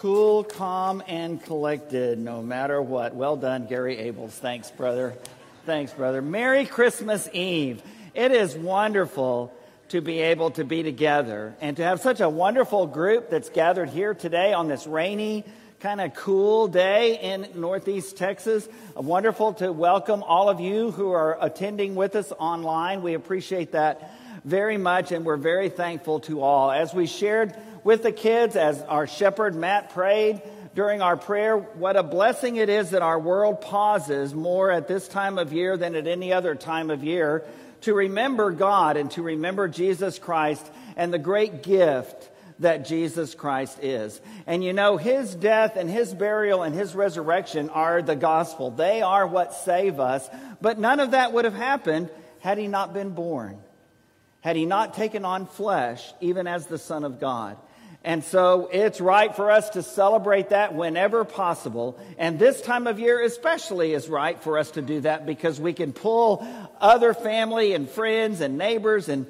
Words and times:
Cool, 0.00 0.44
calm, 0.44 1.02
and 1.06 1.42
collected 1.42 2.18
no 2.18 2.42
matter 2.42 2.82
what. 2.82 3.14
Well 3.14 3.34
done, 3.34 3.66
Gary 3.66 3.96
Ables. 3.96 4.32
Thanks, 4.32 4.70
brother. 4.70 5.14
Thanks, 5.64 5.90
brother. 5.90 6.20
Merry 6.20 6.66
Christmas 6.66 7.26
Eve. 7.32 7.82
It 8.12 8.30
is 8.30 8.54
wonderful 8.54 9.54
to 9.88 10.02
be 10.02 10.18
able 10.18 10.50
to 10.50 10.64
be 10.64 10.82
together 10.82 11.54
and 11.62 11.78
to 11.78 11.82
have 11.82 12.02
such 12.02 12.20
a 12.20 12.28
wonderful 12.28 12.86
group 12.86 13.30
that's 13.30 13.48
gathered 13.48 13.88
here 13.88 14.12
today 14.12 14.52
on 14.52 14.68
this 14.68 14.86
rainy, 14.86 15.44
kind 15.80 16.02
of 16.02 16.12
cool 16.12 16.68
day 16.68 17.18
in 17.18 17.48
Northeast 17.54 18.18
Texas. 18.18 18.68
Wonderful 18.94 19.54
to 19.54 19.72
welcome 19.72 20.22
all 20.22 20.50
of 20.50 20.60
you 20.60 20.90
who 20.90 21.12
are 21.12 21.38
attending 21.40 21.94
with 21.94 22.16
us 22.16 22.32
online. 22.38 23.00
We 23.00 23.14
appreciate 23.14 23.72
that 23.72 24.10
very 24.44 24.76
much 24.76 25.10
and 25.10 25.24
we're 25.24 25.38
very 25.38 25.70
thankful 25.70 26.20
to 26.20 26.42
all. 26.42 26.70
As 26.70 26.92
we 26.92 27.06
shared 27.06 27.56
with 27.86 28.02
the 28.02 28.10
kids, 28.10 28.56
as 28.56 28.82
our 28.82 29.06
shepherd 29.06 29.54
Matt 29.54 29.90
prayed 29.90 30.42
during 30.74 31.00
our 31.00 31.16
prayer, 31.16 31.56
what 31.56 31.94
a 31.94 32.02
blessing 32.02 32.56
it 32.56 32.68
is 32.68 32.90
that 32.90 33.00
our 33.00 33.16
world 33.16 33.60
pauses 33.60 34.34
more 34.34 34.72
at 34.72 34.88
this 34.88 35.06
time 35.06 35.38
of 35.38 35.52
year 35.52 35.76
than 35.76 35.94
at 35.94 36.08
any 36.08 36.32
other 36.32 36.56
time 36.56 36.90
of 36.90 37.04
year 37.04 37.46
to 37.82 37.94
remember 37.94 38.50
God 38.50 38.96
and 38.96 39.08
to 39.12 39.22
remember 39.22 39.68
Jesus 39.68 40.18
Christ 40.18 40.68
and 40.96 41.14
the 41.14 41.18
great 41.20 41.62
gift 41.62 42.28
that 42.58 42.86
Jesus 42.86 43.36
Christ 43.36 43.78
is. 43.80 44.20
And 44.48 44.64
you 44.64 44.72
know, 44.72 44.96
his 44.96 45.32
death 45.32 45.76
and 45.76 45.88
his 45.88 46.12
burial 46.12 46.64
and 46.64 46.74
his 46.74 46.92
resurrection 46.92 47.70
are 47.70 48.02
the 48.02 48.16
gospel. 48.16 48.72
They 48.72 49.00
are 49.00 49.28
what 49.28 49.54
save 49.54 50.00
us. 50.00 50.28
But 50.60 50.80
none 50.80 50.98
of 50.98 51.12
that 51.12 51.32
would 51.32 51.44
have 51.44 51.54
happened 51.54 52.10
had 52.40 52.58
he 52.58 52.66
not 52.66 52.92
been 52.92 53.10
born, 53.10 53.60
had 54.40 54.56
he 54.56 54.66
not 54.66 54.94
taken 54.94 55.24
on 55.24 55.46
flesh, 55.46 56.12
even 56.20 56.48
as 56.48 56.66
the 56.66 56.78
Son 56.78 57.04
of 57.04 57.20
God. 57.20 57.56
And 58.06 58.22
so 58.22 58.70
it's 58.72 59.00
right 59.00 59.34
for 59.34 59.50
us 59.50 59.70
to 59.70 59.82
celebrate 59.82 60.50
that 60.50 60.72
whenever 60.72 61.24
possible. 61.24 61.98
And 62.18 62.38
this 62.38 62.60
time 62.60 62.86
of 62.86 63.00
year 63.00 63.20
especially 63.20 63.94
is 63.94 64.08
right 64.08 64.40
for 64.40 64.58
us 64.58 64.70
to 64.70 64.82
do 64.82 65.00
that 65.00 65.26
because 65.26 65.60
we 65.60 65.72
can 65.72 65.92
pull 65.92 66.46
other 66.80 67.14
family 67.14 67.74
and 67.74 67.90
friends 67.90 68.40
and 68.42 68.56
neighbors 68.56 69.08
and 69.08 69.26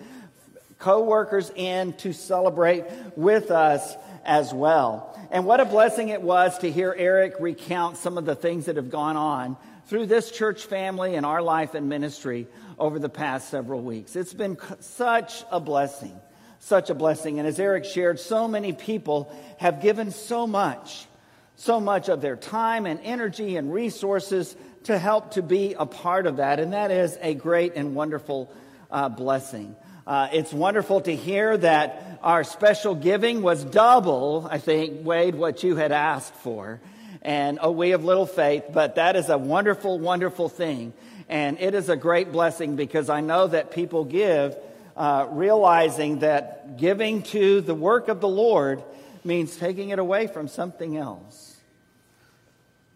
co-workers 0.78 1.50
in 1.56 1.94
to 1.94 2.12
celebrate 2.12 2.84
with 3.16 3.50
us 3.50 3.96
as 4.26 4.52
well. 4.52 5.18
And 5.30 5.46
what 5.46 5.60
a 5.60 5.64
blessing 5.64 6.10
it 6.10 6.20
was 6.20 6.58
to 6.58 6.70
hear 6.70 6.94
Eric 6.94 7.36
recount 7.40 7.96
some 7.96 8.18
of 8.18 8.26
the 8.26 8.34
things 8.34 8.66
that 8.66 8.76
have 8.76 8.90
gone 8.90 9.16
on 9.16 9.56
through 9.86 10.04
this 10.04 10.30
church 10.30 10.66
family 10.66 11.14
and 11.14 11.24
our 11.24 11.40
life 11.40 11.74
and 11.74 11.88
ministry 11.88 12.46
over 12.78 12.98
the 12.98 13.08
past 13.08 13.48
several 13.48 13.80
weeks. 13.80 14.16
It's 14.16 14.34
been 14.34 14.58
such 14.80 15.44
a 15.50 15.60
blessing 15.60 16.20
such 16.66 16.90
a 16.90 16.94
blessing. 16.94 17.38
And 17.38 17.46
as 17.46 17.60
Eric 17.60 17.84
shared, 17.84 18.18
so 18.18 18.48
many 18.48 18.72
people 18.72 19.32
have 19.58 19.80
given 19.80 20.10
so 20.10 20.48
much, 20.48 21.06
so 21.54 21.78
much 21.78 22.08
of 22.08 22.20
their 22.20 22.34
time 22.34 22.86
and 22.86 22.98
energy 23.04 23.56
and 23.56 23.72
resources 23.72 24.56
to 24.82 24.98
help 24.98 25.32
to 25.32 25.42
be 25.42 25.74
a 25.74 25.86
part 25.86 26.26
of 26.26 26.38
that. 26.38 26.58
And 26.58 26.72
that 26.72 26.90
is 26.90 27.16
a 27.20 27.34
great 27.34 27.74
and 27.76 27.94
wonderful 27.94 28.52
uh, 28.90 29.08
blessing. 29.08 29.76
Uh, 30.08 30.28
it's 30.32 30.52
wonderful 30.52 31.00
to 31.02 31.14
hear 31.14 31.56
that 31.56 32.18
our 32.20 32.42
special 32.42 32.96
giving 32.96 33.42
was 33.42 33.62
double, 33.62 34.48
I 34.50 34.58
think, 34.58 35.06
Wade, 35.06 35.36
what 35.36 35.62
you 35.62 35.76
had 35.76 35.92
asked 35.92 36.34
for. 36.34 36.80
And 37.22 37.60
oh, 37.62 37.70
we 37.70 37.90
have 37.90 38.02
little 38.02 38.26
faith, 38.26 38.64
but 38.72 38.96
that 38.96 39.14
is 39.14 39.28
a 39.28 39.38
wonderful, 39.38 40.00
wonderful 40.00 40.48
thing. 40.48 40.94
And 41.28 41.60
it 41.60 41.74
is 41.74 41.88
a 41.88 41.96
great 41.96 42.32
blessing 42.32 42.74
because 42.74 43.08
I 43.08 43.20
know 43.20 43.46
that 43.46 43.70
people 43.70 44.04
give 44.04 44.56
uh, 44.96 45.26
realizing 45.30 46.20
that 46.20 46.78
giving 46.78 47.22
to 47.22 47.60
the 47.60 47.74
work 47.74 48.08
of 48.08 48.20
the 48.20 48.28
Lord 48.28 48.82
means 49.24 49.56
taking 49.56 49.90
it 49.90 49.98
away 49.98 50.26
from 50.26 50.48
something 50.48 50.96
else. 50.96 51.56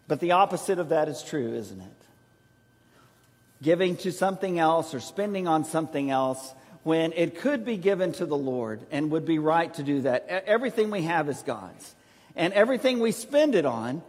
But 0.07 0.19
the 0.19 0.31
opposite 0.31 0.79
of 0.79 0.89
that 0.89 1.07
is 1.07 1.23
true, 1.23 1.53
isn't 1.53 1.79
it? 1.79 1.87
Giving 3.61 3.97
to 3.97 4.11
something 4.11 4.57
else 4.57 4.93
or 4.93 4.99
spending 4.99 5.47
on 5.47 5.63
something 5.63 6.09
else 6.09 6.53
when 6.83 7.13
it 7.13 7.37
could 7.39 7.63
be 7.63 7.77
given 7.77 8.11
to 8.13 8.25
the 8.25 8.37
Lord 8.37 8.81
and 8.91 9.11
would 9.11 9.25
be 9.25 9.37
right 9.37 9.71
to 9.75 9.83
do 9.83 10.01
that. 10.01 10.27
Everything 10.27 10.89
we 10.89 11.03
have 11.03 11.29
is 11.29 11.41
God's. 11.43 11.95
And 12.35 12.53
everything 12.53 12.99
we 12.99 13.11
spend 13.11 13.55
it 13.55 13.65
on 13.65 14.01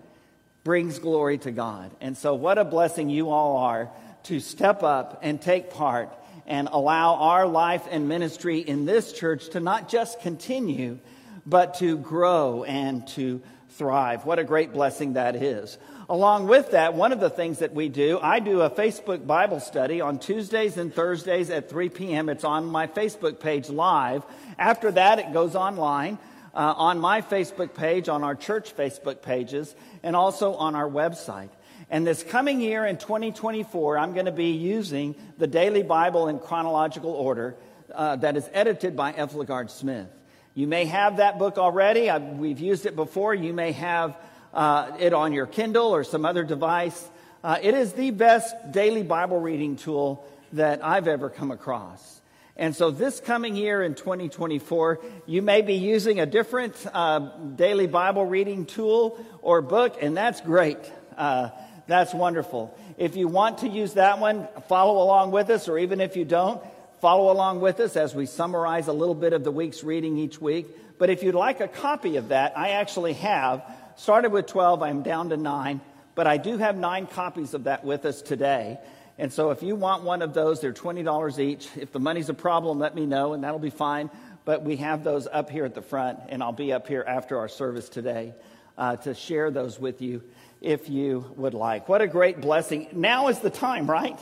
brings 0.65 0.99
glory 0.99 1.39
to 1.39 1.51
God. 1.51 1.91
And 2.01 2.17
so, 2.17 2.35
what 2.35 2.57
a 2.57 2.65
blessing 2.65 3.11
you 3.11 3.31
all 3.31 3.59
are 3.59 3.91
to 4.25 4.41
step 4.41 4.83
up 4.83 5.21
and 5.23 5.43
take 5.43 5.71
part 5.71 6.09
and 6.47 6.69
allow 6.71 7.15
our 7.15 7.47
life 7.47 7.87
and 7.91 8.09
ministry 8.09 8.61
in 8.61 8.85
this 8.85 9.13
church 9.13 9.51
to 9.51 9.61
not 9.61 9.89
just 9.89 10.21
continue, 10.21 10.99
but 11.47 11.75
to 11.75 11.97
grow 11.99 12.65
and 12.65 13.07
to 13.09 13.43
thrive. 13.71 14.25
What 14.25 14.39
a 14.39 14.45
great 14.45 14.73
blessing 14.73 15.15
that 15.15 15.37
is. 15.37 15.79
Along 16.09 16.47
with 16.47 16.73
that, 16.73 16.95
one 16.95 17.13
of 17.13 17.21
the 17.21 17.31
things 17.31 17.61
that 17.61 17.73
we 17.73 17.89
do, 17.89 18.19
I 18.21 18.41
do 18.41 18.61
a 18.61 18.71
Facebook 18.71 19.27
Bible 19.27 19.61
study 19.61 20.01
on 20.01 20.19
Tuesdays 20.19 20.77
and 20.77 20.93
Thursdays 20.93 21.49
at 21.49 21.71
3 21.71 21.89
p.m. 21.89 22.29
It's 22.29 22.45
on 22.45 22.67
my 22.67 22.87
Facebook 22.87 23.41
page 23.41 23.71
live. 23.71 24.23
After 24.59 24.91
that, 24.93 25.19
it 25.19 25.33
goes 25.33 25.55
online. 25.55 26.19
Uh, 26.55 26.75
on 26.77 26.99
my 26.99 27.23
Facebook 27.23 27.73
page, 27.73 28.11
on 28.11 28.23
our 28.23 28.35
church 28.35 28.77
Facebook 28.77 29.23
pages, 29.23 29.75
and 30.03 30.15
also 30.15 30.53
on 30.53 30.75
our 30.75 30.87
website. 30.87 31.49
And 31.93 32.07
this 32.07 32.23
coming 32.23 32.63
year 32.63 32.87
in 32.87 32.97
2024, 32.97 33.99
I'm 33.99 34.15
going 34.15 34.25
to 34.25 34.33
be 34.33 34.53
using 34.53 35.15
the 35.37 35.47
Daily 35.47 35.83
Bible 35.83 36.29
in 36.29 36.39
chronological 36.39 37.11
order 37.11 37.55
uh, 37.95 38.17
that 38.17 38.35
is 38.35 38.49
edited 38.55 38.97
by 38.97 39.13
F. 39.13 39.35
LaGard 39.35 39.69
Smith. 39.69 40.09
You 40.55 40.67
may 40.67 40.87
have 40.87 41.19
that 41.19 41.39
book 41.39 41.59
already. 41.59 42.09
I, 42.09 42.17
we've 42.17 42.61
used 42.61 42.87
it 42.87 42.97
before. 42.97 43.35
You 43.35 43.53
may 43.53 43.73
have 43.73 44.17
uh, 44.55 44.93
it 45.01 45.13
on 45.13 45.35
your 45.35 45.45
Kindle 45.45 45.95
or 45.95 46.03
some 46.03 46.25
other 46.25 46.45
device. 46.45 47.11
Uh, 47.45 47.59
it 47.61 47.75
is 47.75 47.93
the 47.93 48.11
best 48.11 48.73
daily 48.73 49.03
Bible 49.03 49.39
reading 49.39 49.77
tool 49.77 50.27
that 50.55 50.83
I've 50.83 51.09
ever 51.09 51.29
come 51.29 51.51
across. 51.51 52.23
And 52.57 52.75
so, 52.75 52.91
this 52.91 53.21
coming 53.21 53.55
year 53.55 53.83
in 53.83 53.95
2024, 53.95 55.01
you 55.27 55.43
may 55.43 55.61
be 55.61 55.75
using 55.75 56.21
a 56.21 56.27
different 56.27 56.75
uh, 56.95 57.19
daily 57.55 57.87
Bible 57.87 58.25
reading 58.25 58.65
tool 58.65 59.23
or 59.43 59.61
book, 59.61 59.99
and 60.01 60.17
that's 60.17 60.41
great. 60.41 60.79
Uh, 61.19 61.51
that's 61.87 62.15
wonderful. 62.15 62.77
If 62.97 63.17
you 63.17 63.29
want 63.29 63.59
to 63.59 63.69
use 63.69 63.95
that 63.95 64.19
one, 64.19 64.49
follow 64.69 65.03
along 65.03 65.33
with 65.33 65.51
us, 65.51 65.69
or 65.69 65.79
even 65.79 66.01
if 66.01 66.17
you 66.17 66.25
don't, 66.25 66.63
follow 67.01 67.33
along 67.33 67.61
with 67.61 67.81
us 67.81 67.97
as 67.97 68.15
we 68.15 68.27
summarize 68.27 68.87
a 68.87 68.93
little 68.93 69.15
bit 69.15 69.33
of 69.33 69.43
the 69.43 69.51
week's 69.51 69.83
reading 69.83 70.17
each 70.19 70.41
week. 70.41 70.67
But 70.99 71.11
if 71.11 71.23
you'd 71.23 71.35
like 71.35 71.61
a 71.61 71.69
copy 71.69 72.17
of 72.17 72.29
that, 72.29 72.57
I 72.57 72.71
actually 72.71 73.15
have. 73.15 73.63
Started 73.97 74.31
with 74.33 74.47
12, 74.47 74.83
I'm 74.83 75.03
down 75.03 75.31
to 75.31 75.37
9, 75.37 75.81
but 76.15 76.27
I 76.27 76.37
do 76.37 76.57
have 76.59 76.77
nine 76.77 77.07
copies 77.07 77.55
of 77.55 77.65
that 77.65 77.85
with 77.85 78.05
us 78.05 78.23
today. 78.23 78.79
And 79.19 79.33
so 79.33 79.51
if 79.51 79.63
you 79.63 79.77
want 79.77 80.05
one 80.05 80.23
of 80.23 80.33
those, 80.33 80.61
they're 80.61 80.73
$20 80.73 81.39
each. 81.39 81.69
If 81.77 81.93
the 81.93 82.01
money's 82.01 82.29
a 82.29 82.35
problem, 82.35 82.79
let 82.79 82.95
me 82.95 83.05
know, 83.05 83.33
and 83.35 83.45
that'll 83.45 83.59
be 83.59 83.71
fine. 83.71 84.11
But 84.45 84.63
we 84.63 84.77
have 84.77 85.05
those 85.05 85.29
up 85.31 85.51
here 85.51 85.65
at 85.65 85.75
the 85.75 85.83
front, 85.83 86.21
and 86.29 86.43
I'll 86.43 86.53
be 86.53 86.73
up 86.73 86.87
here 86.87 87.05
after 87.07 87.39
our 87.39 87.49
service 87.49 87.89
today 87.89 88.35
uh, 88.79 88.97
to 88.97 89.15
share 89.15 89.51
those 89.51 89.79
with 89.79 90.01
you 90.01 90.23
if 90.63 90.89
you 90.89 91.33
would 91.37 91.55
like. 91.55 91.89
What 91.89 92.01
a 92.01 92.07
great 92.07 92.41
blessing. 92.41 92.89
Now 92.93 93.29
is 93.29 93.41
the 93.41 93.51
time, 93.51 93.91
right? 93.91 94.19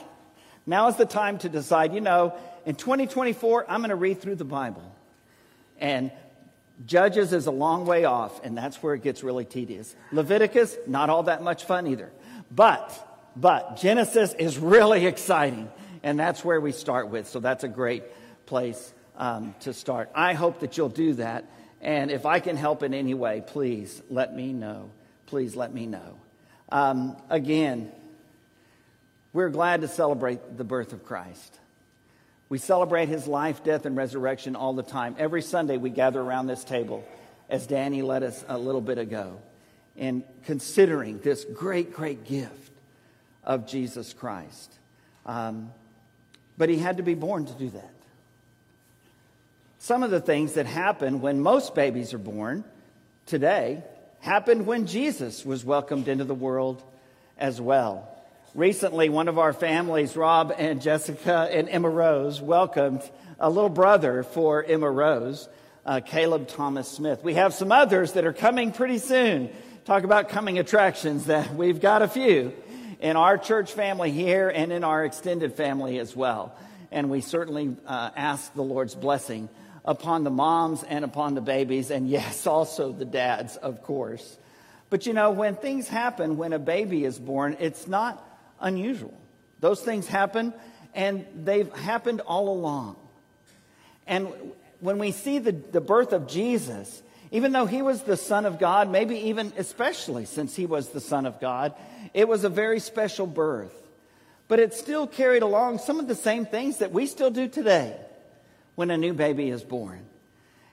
Now 0.66 0.88
is 0.88 0.96
the 0.96 1.06
time 1.06 1.38
to 1.38 1.48
decide, 1.48 1.94
you 1.94 2.00
know, 2.00 2.34
in 2.66 2.74
2024, 2.74 3.66
I'm 3.68 3.80
going 3.80 3.90
to 3.90 3.96
read 3.96 4.20
through 4.20 4.36
the 4.36 4.44
Bible. 4.44 4.94
And 5.78 6.10
Judges 6.86 7.32
is 7.32 7.46
a 7.46 7.50
long 7.50 7.84
way 7.84 8.04
off, 8.04 8.42
and 8.44 8.56
that's 8.56 8.82
where 8.82 8.94
it 8.94 9.02
gets 9.02 9.22
really 9.22 9.44
tedious. 9.44 9.94
Leviticus, 10.12 10.76
not 10.86 11.10
all 11.10 11.24
that 11.24 11.42
much 11.42 11.64
fun 11.64 11.86
either. 11.86 12.10
But, 12.50 12.90
but 13.36 13.76
Genesis 13.76 14.32
is 14.34 14.58
really 14.58 15.06
exciting, 15.06 15.70
and 16.02 16.18
that's 16.18 16.44
where 16.44 16.60
we 16.60 16.72
start 16.72 17.08
with. 17.08 17.28
So 17.28 17.40
that's 17.40 17.64
a 17.64 17.68
great 17.68 18.04
place 18.46 18.94
um, 19.16 19.54
to 19.60 19.74
start. 19.74 20.10
I 20.14 20.32
hope 20.32 20.60
that 20.60 20.78
you'll 20.78 20.88
do 20.88 21.14
that. 21.14 21.44
And 21.82 22.10
if 22.10 22.24
I 22.26 22.40
can 22.40 22.56
help 22.56 22.82
in 22.82 22.94
any 22.94 23.14
way, 23.14 23.42
please 23.46 24.02
let 24.08 24.34
me 24.34 24.52
know. 24.52 24.90
Please 25.26 25.56
let 25.56 25.72
me 25.72 25.86
know. 25.86 26.16
Um, 26.72 27.16
again, 27.28 27.90
we're 29.32 29.48
glad 29.48 29.80
to 29.80 29.88
celebrate 29.88 30.56
the 30.56 30.64
birth 30.64 30.92
of 30.92 31.04
Christ. 31.04 31.58
We 32.48 32.58
celebrate 32.58 33.08
his 33.08 33.26
life, 33.26 33.62
death, 33.62 33.86
and 33.86 33.96
resurrection 33.96 34.56
all 34.56 34.74
the 34.74 34.82
time. 34.82 35.14
Every 35.18 35.42
Sunday, 35.42 35.76
we 35.76 35.90
gather 35.90 36.20
around 36.20 36.46
this 36.46 36.64
table, 36.64 37.04
as 37.48 37.66
Danny 37.66 38.02
led 38.02 38.22
us 38.22 38.44
a 38.48 38.58
little 38.58 38.80
bit 38.80 38.98
ago, 38.98 39.40
in 39.96 40.24
considering 40.46 41.20
this 41.20 41.44
great, 41.44 41.92
great 41.92 42.24
gift 42.24 42.72
of 43.44 43.68
Jesus 43.68 44.12
Christ. 44.12 44.72
Um, 45.26 45.72
but 46.58 46.68
he 46.68 46.76
had 46.76 46.96
to 46.96 47.02
be 47.02 47.14
born 47.14 47.46
to 47.46 47.52
do 47.52 47.70
that. 47.70 47.94
Some 49.78 50.02
of 50.02 50.10
the 50.10 50.20
things 50.20 50.54
that 50.54 50.66
happen 50.66 51.20
when 51.20 51.40
most 51.40 51.74
babies 51.74 52.12
are 52.12 52.18
born 52.18 52.64
today 53.26 53.82
happened 54.20 54.66
when 54.66 54.86
Jesus 54.86 55.44
was 55.44 55.64
welcomed 55.64 56.08
into 56.08 56.24
the 56.24 56.34
world 56.34 56.82
as 57.36 57.60
well. 57.60 58.08
Recently, 58.54 59.08
one 59.08 59.28
of 59.28 59.38
our 59.38 59.52
families, 59.52 60.16
Rob 60.16 60.52
and 60.56 60.82
Jessica 60.82 61.48
and 61.50 61.68
Emma 61.68 61.88
Rose, 61.88 62.40
welcomed 62.40 63.02
a 63.38 63.48
little 63.48 63.70
brother 63.70 64.22
for 64.22 64.64
Emma 64.64 64.90
Rose. 64.90 65.48
uh, 65.84 66.00
Caleb 66.00 66.48
Thomas 66.48 66.88
Smith. 66.88 67.22
We 67.24 67.34
have 67.34 67.54
some 67.54 67.72
others 67.72 68.12
that 68.12 68.24
are 68.24 68.32
coming 68.32 68.72
pretty 68.72 68.98
soon. 68.98 69.50
Talk 69.84 70.04
about 70.04 70.28
coming 70.28 70.58
attractions 70.58 71.26
that 71.26 71.54
we've 71.54 71.80
got 71.80 72.02
a 72.02 72.08
few 72.08 72.52
in 73.00 73.16
our 73.16 73.38
church 73.38 73.72
family 73.72 74.10
here 74.10 74.48
and 74.48 74.72
in 74.72 74.84
our 74.84 75.04
extended 75.04 75.54
family 75.54 75.98
as 75.98 76.14
well. 76.14 76.54
And 76.92 77.08
we 77.10 77.20
certainly 77.20 77.76
uh, 77.86 78.10
ask 78.16 78.52
the 78.54 78.62
Lord's 78.62 78.94
blessing 78.94 79.48
upon 79.84 80.24
the 80.24 80.30
moms 80.30 80.82
and 80.82 81.04
upon 81.04 81.34
the 81.34 81.40
babies, 81.40 81.90
and 81.90 82.08
yes, 82.08 82.46
also 82.46 82.92
the 82.92 83.04
dads, 83.04 83.56
of 83.56 83.82
course. 83.82 84.36
But 84.88 85.06
you 85.06 85.12
know, 85.12 85.30
when 85.30 85.54
things 85.56 85.88
happen 85.88 86.36
when 86.36 86.52
a 86.52 86.58
baby 86.58 87.04
is 87.04 87.18
born, 87.18 87.56
it's 87.60 87.86
not 87.86 88.26
unusual. 88.60 89.16
Those 89.60 89.80
things 89.80 90.06
happen, 90.06 90.52
and 90.94 91.24
they've 91.34 91.72
happened 91.72 92.20
all 92.22 92.48
along. 92.48 92.96
And 94.06 94.28
when 94.80 94.98
we 94.98 95.12
see 95.12 95.38
the, 95.38 95.52
the 95.52 95.80
birth 95.80 96.12
of 96.12 96.26
Jesus, 96.26 97.02
even 97.30 97.52
though 97.52 97.66
he 97.66 97.82
was 97.82 98.02
the 98.02 98.16
Son 98.16 98.46
of 98.46 98.58
God, 98.58 98.90
maybe 98.90 99.28
even 99.28 99.52
especially 99.56 100.24
since 100.24 100.56
he 100.56 100.66
was 100.66 100.88
the 100.88 101.00
Son 101.00 101.26
of 101.26 101.40
God, 101.40 101.74
it 102.12 102.26
was 102.26 102.42
a 102.42 102.48
very 102.48 102.80
special 102.80 103.26
birth. 103.26 103.74
But 104.48 104.58
it 104.58 104.74
still 104.74 105.06
carried 105.06 105.42
along 105.42 105.78
some 105.78 106.00
of 106.00 106.08
the 106.08 106.16
same 106.16 106.44
things 106.44 106.78
that 106.78 106.90
we 106.90 107.06
still 107.06 107.30
do 107.30 107.46
today 107.46 107.96
when 108.80 108.90
a 108.90 108.96
new 108.96 109.12
baby 109.12 109.50
is 109.50 109.62
born. 109.62 110.00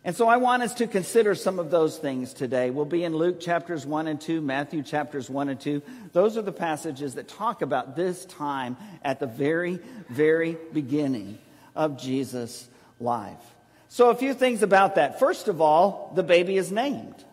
And 0.06 0.16
so 0.16 0.30
I 0.30 0.38
want 0.38 0.64
us 0.64 0.76
to 0.76 0.88
consider 0.88 1.36
some 1.36 1.60
of 1.60 1.70
those 1.70 1.98
things 1.98 2.34
today. 2.34 2.70
We'll 2.70 2.86
be 2.86 3.04
in 3.04 3.14
Luke 3.14 3.42
chapters 3.42 3.86
1 3.86 4.08
and 4.08 4.22
2, 4.22 4.40
Matthew 4.40 4.82
chapters 4.82 5.30
1 5.30 5.50
and 5.50 5.60
2. 5.60 5.82
Those 6.14 6.38
are 6.38 6.42
the 6.42 6.54
passages 6.54 7.16
that 7.16 7.28
talk 7.28 7.62
about 7.62 7.98
this 7.98 8.24
time 8.24 8.78
at 9.04 9.20
the 9.20 9.28
very, 9.28 9.82
very 10.08 10.58
beginning 10.72 11.38
of 11.76 12.00
Jesus' 12.00 12.70
life. 13.02 13.44
So, 13.90 14.10
a 14.10 14.16
few 14.16 14.34
things 14.34 14.64
about 14.64 14.96
that. 14.96 15.20
First 15.20 15.50
of 15.50 15.60
all, 15.60 16.14
the 16.16 16.24
baby 16.24 16.56
is 16.56 16.72
named. 16.72 17.26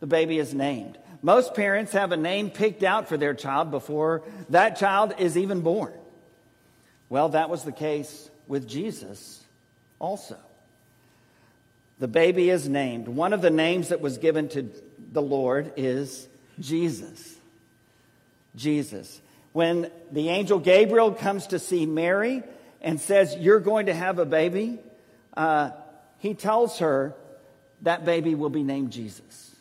The 0.00 0.08
baby 0.08 0.40
is 0.40 0.52
named. 0.52 0.98
Most 1.22 1.54
parents 1.54 1.92
have 1.92 2.10
a 2.10 2.16
name 2.16 2.50
picked 2.50 2.82
out 2.82 3.08
for 3.08 3.16
their 3.16 3.34
child 3.34 3.70
before 3.70 4.22
that 4.48 4.78
child 4.78 5.14
is 5.18 5.38
even 5.38 5.60
born. 5.60 5.94
Well, 7.08 7.28
that 7.28 7.48
was 7.48 7.62
the 7.62 7.70
case 7.70 8.28
with 8.48 8.66
Jesus 8.66 9.41
also. 10.02 10.36
The 11.98 12.08
baby 12.08 12.50
is 12.50 12.68
named. 12.68 13.06
One 13.08 13.32
of 13.32 13.40
the 13.40 13.50
names 13.50 13.88
that 13.88 14.00
was 14.00 14.18
given 14.18 14.48
to 14.50 14.68
the 15.12 15.22
Lord 15.22 15.72
is 15.76 16.28
Jesus. 16.58 17.36
Jesus. 18.56 19.20
When 19.52 19.90
the 20.10 20.28
angel 20.28 20.58
Gabriel 20.58 21.12
comes 21.12 21.46
to 21.48 21.58
see 21.58 21.86
Mary 21.86 22.42
and 22.80 23.00
says, 23.00 23.36
You're 23.36 23.60
going 23.60 23.86
to 23.86 23.94
have 23.94 24.18
a 24.18 24.26
baby, 24.26 24.78
uh, 25.36 25.70
he 26.18 26.34
tells 26.34 26.80
her 26.80 27.14
that 27.82 28.04
baby 28.04 28.34
will 28.34 28.50
be 28.50 28.62
named 28.62 28.90
Jesus, 28.92 29.54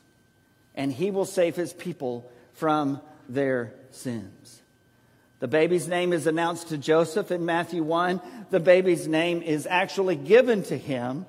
and 0.75 0.91
he 0.91 1.11
will 1.11 1.25
save 1.25 1.55
his 1.55 1.73
people 1.73 2.31
from 2.53 3.01
their 3.29 3.73
sins. 3.91 4.60
The 5.41 5.47
baby's 5.47 5.88
name 5.88 6.13
is 6.13 6.27
announced 6.27 6.69
to 6.69 6.77
Joseph 6.77 7.31
in 7.31 7.45
Matthew 7.47 7.81
1. 7.81 8.21
The 8.51 8.59
baby's 8.59 9.07
name 9.07 9.41
is 9.41 9.65
actually 9.67 10.15
given 10.15 10.61
to 10.65 10.77
him 10.77 11.25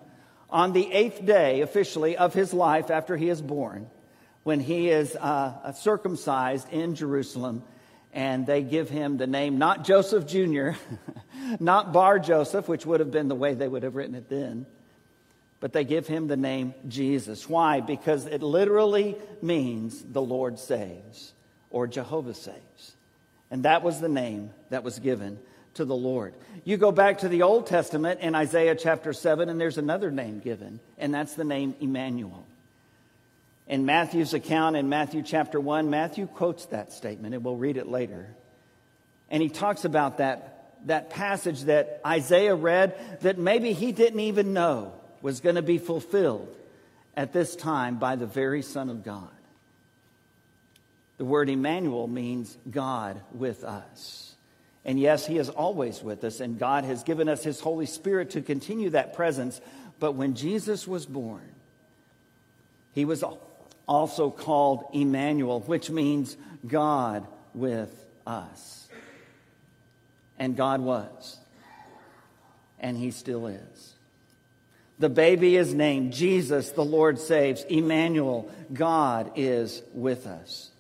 on 0.51 0.75
the 0.75 0.93
eighth 0.93 1.25
day, 1.25 1.63
officially, 1.63 2.19
of 2.19 2.35
his 2.35 2.53
life 2.53 2.91
after 2.91 3.17
he 3.17 3.31
is 3.31 3.41
born, 3.41 3.89
when 4.43 4.61
he 4.61 4.91
is 4.91 5.17
uh, 5.17 5.73
circumcised 5.73 6.71
in 6.71 6.95
Jerusalem. 6.95 7.65
And 8.13 8.47
they 8.47 8.61
give 8.61 8.91
him 8.91 9.17
the 9.17 9.27
name, 9.27 9.57
not 9.57 9.83
Joseph 9.83 10.27
Jr., 10.27 10.73
not 11.59 11.95
Bar 11.95 12.19
Joseph, 12.19 12.69
which 12.69 12.85
would 12.85 13.01
have 13.01 13.11
been 13.11 13.29
the 13.29 13.35
way 13.35 13.55
they 13.55 13.67
would 13.67 13.83
have 13.83 13.95
written 13.95 14.15
it 14.15 14.29
then, 14.29 14.67
but 15.59 15.73
they 15.73 15.85
give 15.85 16.07
him 16.07 16.27
the 16.27 16.37
name 16.37 16.75
Jesus. 16.87 17.49
Why? 17.49 17.81
Because 17.81 18.27
it 18.27 18.43
literally 18.43 19.17
means 19.41 20.03
the 20.03 20.21
Lord 20.21 20.59
saves 20.59 21.33
or 21.71 21.87
Jehovah 21.87 22.35
saves. 22.35 22.95
And 23.53 23.65
that 23.65 23.83
was 23.83 24.01
the 24.01 24.09
name 24.09 24.51
that 24.71 24.83
was 24.83 24.99
given 24.99 25.39
to 25.75 25.85
the 25.85 25.95
Lord. 25.95 26.33
You 26.65 26.79
go 26.79 26.91
back 26.91 27.19
to 27.19 27.29
the 27.29 27.43
Old 27.43 27.67
Testament 27.67 28.21
in 28.21 28.35
Isaiah 28.35 28.75
chapter 28.75 29.13
7, 29.13 29.51
and 29.51 29.61
there's 29.61 29.77
another 29.77 30.11
name 30.11 30.41
given, 30.41 30.81
and 30.97 31.15
that's 31.15 31.35
the 31.35 31.45
name 31.45 31.75
Emmanuel. 31.79 32.47
In 33.69 33.85
Matthew's 33.85 34.33
account 34.33 34.77
in 34.77 34.89
Matthew 34.89 35.23
chapter 35.23 35.61
1, 35.61 35.91
Matthew 35.91 36.27
quotes 36.27 36.65
that 36.67 36.95
statement, 36.95 37.35
and 37.35 37.45
we'll 37.45 37.57
read 37.57 37.77
it 37.77 37.87
later. 37.87 38.27
And 39.31 39.43
he 39.43 39.51
talks 39.51 39.85
about 39.85 40.17
that, 40.17 40.79
that 40.87 41.11
passage 41.11 41.65
that 41.65 42.01
Isaiah 42.07 42.55
read 42.55 43.21
that 43.21 43.37
maybe 43.37 43.75
he 43.75 43.93
didn't 43.93 44.21
even 44.21 44.55
know 44.55 44.95
was 45.21 45.41
going 45.41 45.57
to 45.57 45.63
be 45.63 45.77
fulfilled 45.77 46.49
at 47.15 47.35
this 47.35 47.55
time 47.55 47.99
by 47.99 48.17
the 48.17 48.27
very 48.27 48.63
Son 48.63 48.89
of 48.89 49.05
God. 49.05 49.29
The 51.23 51.27
word 51.27 51.49
Emmanuel 51.49 52.09
means 52.09 52.59
God 52.69 53.21
with 53.33 53.63
us. 53.63 54.35
And 54.85 54.99
yes, 54.99 55.25
He 55.25 55.39
is 55.39 55.51
always 55.51 56.03
with 56.03 56.25
us, 56.25 56.41
and 56.41 56.59
God 56.59 56.83
has 56.83 57.05
given 57.05 57.29
us 57.29 57.45
His 57.45 57.61
Holy 57.61 57.87
Spirit 57.87 58.31
to 58.31 58.43
continue 58.43 58.91
that 58.91 59.15
presence. 59.15 59.61
But 60.01 60.17
when 60.17 60.35
Jesus 60.35 60.89
was 60.89 61.07
born, 61.07 61.49
He 62.93 63.05
was 63.05 63.23
also 63.87 64.31
called 64.33 64.85
Emmanuel, 64.93 65.61
which 65.61 65.91
means 65.91 66.37
God 66.67 67.25
with 67.55 68.05
us. 68.27 68.89
And 70.41 70.57
God 70.57 70.81
was, 70.81 71.39
and 72.81 72.97
He 72.97 73.13
still 73.13 73.47
is. 73.47 73.95
The 74.99 75.09
baby 75.09 75.55
is 75.55 75.73
named 75.73 76.15
Jesus, 76.15 76.71
the 76.71 76.85
Lord 76.85 77.21
saves. 77.21 77.63
Emmanuel, 77.69 78.51
God 78.73 79.31
is 79.37 79.85
with 79.95 80.27
us. 80.27 80.72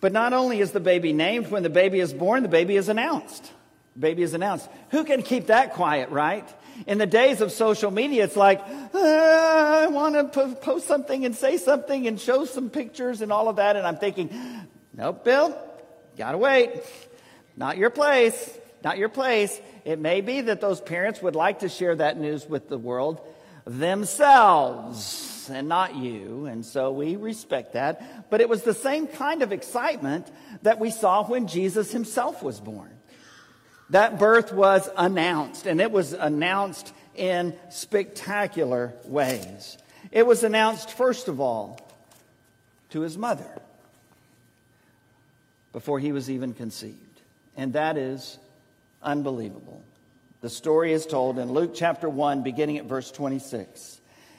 But 0.00 0.12
not 0.12 0.32
only 0.32 0.60
is 0.60 0.72
the 0.72 0.80
baby 0.80 1.12
named, 1.12 1.50
when 1.50 1.62
the 1.62 1.70
baby 1.70 2.00
is 2.00 2.12
born, 2.12 2.42
the 2.42 2.48
baby 2.48 2.76
is 2.76 2.88
announced. 2.88 3.52
The 3.94 4.00
baby 4.00 4.22
is 4.22 4.34
announced. 4.34 4.68
Who 4.90 5.04
can 5.04 5.22
keep 5.22 5.46
that 5.46 5.74
quiet, 5.74 6.10
right? 6.10 6.48
In 6.86 6.98
the 6.98 7.06
days 7.06 7.40
of 7.40 7.50
social 7.50 7.90
media, 7.90 8.22
it's 8.24 8.36
like, 8.36 8.60
ah, 8.94 9.82
I 9.82 9.86
want 9.88 10.32
to 10.32 10.54
post 10.54 10.86
something 10.86 11.24
and 11.24 11.34
say 11.34 11.56
something 11.56 12.06
and 12.06 12.20
show 12.20 12.44
some 12.44 12.70
pictures 12.70 13.20
and 13.20 13.32
all 13.32 13.48
of 13.48 13.56
that. 13.56 13.74
And 13.74 13.84
I'm 13.84 13.96
thinking, 13.96 14.30
nope, 14.94 15.24
Bill, 15.24 15.58
gotta 16.16 16.38
wait. 16.38 16.70
Not 17.56 17.76
your 17.76 17.90
place. 17.90 18.56
Not 18.84 18.98
your 18.98 19.08
place. 19.08 19.60
It 19.84 19.98
may 19.98 20.20
be 20.20 20.42
that 20.42 20.60
those 20.60 20.80
parents 20.80 21.20
would 21.20 21.34
like 21.34 21.60
to 21.60 21.68
share 21.68 21.96
that 21.96 22.16
news 22.16 22.48
with 22.48 22.68
the 22.68 22.78
world 22.78 23.20
themselves 23.64 25.27
and 25.50 25.68
not 25.68 25.96
you. 25.96 26.46
And 26.46 26.64
so 26.64 26.92
we 26.92 27.16
respect 27.16 27.74
that. 27.74 28.30
But 28.30 28.40
it 28.40 28.48
was 28.48 28.62
the 28.62 28.74
same 28.74 29.06
kind 29.06 29.42
of 29.42 29.52
excitement 29.52 30.30
that 30.62 30.78
we 30.78 30.90
saw 30.90 31.24
when 31.24 31.46
Jesus 31.46 31.92
himself 31.92 32.42
was 32.42 32.60
born. 32.60 32.90
That 33.90 34.18
birth 34.18 34.52
was 34.52 34.88
announced, 34.96 35.66
and 35.66 35.80
it 35.80 35.90
was 35.90 36.12
announced 36.12 36.92
in 37.14 37.54
spectacular 37.70 38.92
ways. 39.04 39.78
It 40.12 40.26
was 40.26 40.44
announced, 40.44 40.92
first 40.92 41.28
of 41.28 41.40
all, 41.40 41.80
to 42.90 43.00
his 43.00 43.16
mother 43.16 43.62
before 45.72 45.98
he 45.98 46.12
was 46.12 46.30
even 46.30 46.54
conceived. 46.54 46.96
And 47.56 47.72
that 47.72 47.96
is 47.96 48.38
unbelievable. 49.02 49.82
The 50.40 50.50
story 50.50 50.92
is 50.92 51.04
told 51.04 51.38
in 51.38 51.52
Luke 51.52 51.72
chapter 51.74 52.08
1, 52.08 52.42
beginning 52.42 52.78
at 52.78 52.84
verse 52.84 53.10
26. 53.10 53.97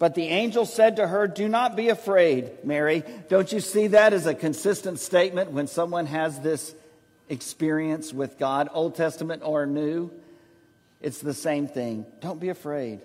But 0.00 0.14
the 0.14 0.28
angel 0.28 0.64
said 0.64 0.96
to 0.96 1.06
her, 1.06 1.28
Do 1.28 1.46
not 1.46 1.76
be 1.76 1.90
afraid, 1.90 2.64
Mary. 2.64 3.04
Don't 3.28 3.52
you 3.52 3.60
see 3.60 3.88
that 3.88 4.14
as 4.14 4.24
a 4.24 4.34
consistent 4.34 4.98
statement 4.98 5.52
when 5.52 5.66
someone 5.66 6.06
has 6.06 6.40
this 6.40 6.74
experience 7.28 8.10
with 8.10 8.38
God, 8.38 8.70
Old 8.72 8.94
Testament 8.94 9.42
or 9.44 9.66
New? 9.66 10.10
It's 11.02 11.20
the 11.20 11.34
same 11.34 11.68
thing. 11.68 12.06
Don't 12.20 12.40
be 12.40 12.48
afraid. 12.48 13.02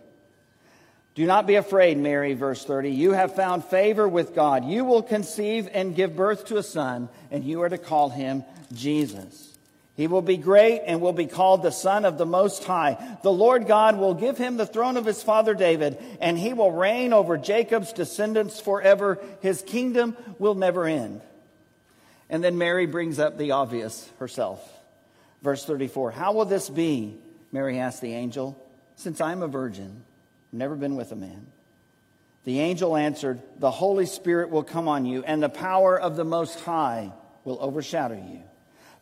Do 1.15 1.25
not 1.25 1.45
be 1.45 1.55
afraid, 1.55 1.97
Mary, 1.97 2.33
verse 2.33 2.63
30. 2.63 2.91
You 2.91 3.11
have 3.11 3.35
found 3.35 3.65
favor 3.65 4.07
with 4.07 4.33
God. 4.33 4.63
You 4.63 4.85
will 4.85 5.03
conceive 5.03 5.67
and 5.73 5.97
give 5.97 6.15
birth 6.15 6.45
to 6.45 6.57
a 6.57 6.63
son, 6.63 7.09
and 7.29 7.43
you 7.43 7.61
are 7.63 7.69
to 7.69 7.77
call 7.77 8.09
him 8.09 8.45
Jesus. 8.71 9.54
He 9.95 10.07
will 10.07 10.21
be 10.21 10.35
great 10.35 10.81
and 10.85 10.99
will 10.99 11.13
be 11.13 11.25
called 11.25 11.63
the 11.63 11.71
Son 11.71 12.03
of 12.03 12.17
the 12.17 12.25
Most 12.25 12.65
High. 12.65 13.17
The 13.23 13.31
Lord 13.31 13.65
God 13.65 13.97
will 13.97 14.13
give 14.13 14.37
him 14.37 14.57
the 14.57 14.65
throne 14.65 14.97
of 14.97 15.05
his 15.05 15.23
father 15.23 15.53
David, 15.53 15.97
and 16.19 16.37
he 16.37 16.53
will 16.53 16.71
reign 16.71 17.13
over 17.13 17.37
Jacob's 17.37 17.93
descendants 17.93 18.59
forever. 18.59 19.19
His 19.41 19.61
kingdom 19.61 20.17
will 20.37 20.55
never 20.55 20.85
end. 20.85 21.21
And 22.29 22.43
then 22.43 22.57
Mary 22.57 22.87
brings 22.87 23.19
up 23.19 23.37
the 23.37 23.51
obvious 23.51 24.09
herself. 24.19 24.61
Verse 25.41 25.63
34 25.63 26.11
How 26.11 26.33
will 26.33 26.45
this 26.45 26.69
be? 26.69 27.17
Mary 27.53 27.79
asked 27.79 28.01
the 28.01 28.13
angel, 28.13 28.61
since 28.97 29.21
I'm 29.21 29.41
a 29.41 29.47
virgin, 29.47 30.03
never 30.51 30.75
been 30.75 30.95
with 30.97 31.13
a 31.13 31.15
man. 31.15 31.47
The 32.43 32.59
angel 32.59 32.97
answered, 32.97 33.41
The 33.59 33.71
Holy 33.71 34.05
Spirit 34.05 34.49
will 34.49 34.63
come 34.63 34.89
on 34.89 35.05
you, 35.05 35.23
and 35.23 35.41
the 35.41 35.49
power 35.49 35.99
of 35.99 36.15
the 36.15 36.25
Most 36.25 36.59
High 36.61 37.11
will 37.45 37.57
overshadow 37.61 38.15
you. 38.15 38.41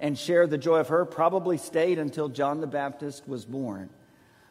and 0.00 0.18
share 0.18 0.46
the 0.46 0.58
joy 0.58 0.80
of 0.80 0.88
her, 0.88 1.04
probably 1.04 1.58
stayed 1.58 1.98
until 1.98 2.28
John 2.28 2.60
the 2.60 2.66
Baptist 2.66 3.28
was 3.28 3.44
born. 3.44 3.90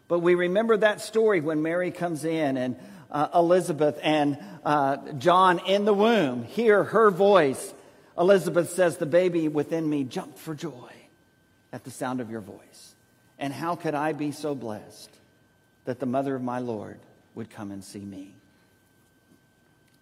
But 0.07 0.19
we 0.19 0.35
remember 0.35 0.77
that 0.77 1.01
story 1.01 1.41
when 1.41 1.61
Mary 1.61 1.91
comes 1.91 2.23
in 2.23 2.57
and 2.57 2.75
uh, 3.11 3.27
Elizabeth 3.33 3.99
and 4.01 4.37
uh, 4.63 4.97
John 5.13 5.59
in 5.65 5.85
the 5.85 5.93
womb 5.93 6.43
hear 6.43 6.83
her 6.83 7.11
voice. 7.11 7.73
Elizabeth 8.17 8.69
says, 8.71 8.97
The 8.97 9.05
baby 9.05 9.47
within 9.47 9.89
me 9.89 10.03
jumped 10.03 10.37
for 10.39 10.53
joy 10.53 10.93
at 11.71 11.83
the 11.83 11.91
sound 11.91 12.21
of 12.21 12.29
your 12.29 12.41
voice. 12.41 12.95
And 13.37 13.53
how 13.53 13.75
could 13.75 13.95
I 13.95 14.13
be 14.13 14.31
so 14.31 14.53
blessed 14.53 15.09
that 15.85 15.99
the 15.99 16.05
mother 16.05 16.35
of 16.35 16.43
my 16.43 16.59
Lord 16.59 16.99
would 17.35 17.49
come 17.49 17.71
and 17.71 17.83
see 17.83 17.99
me? 17.99 18.33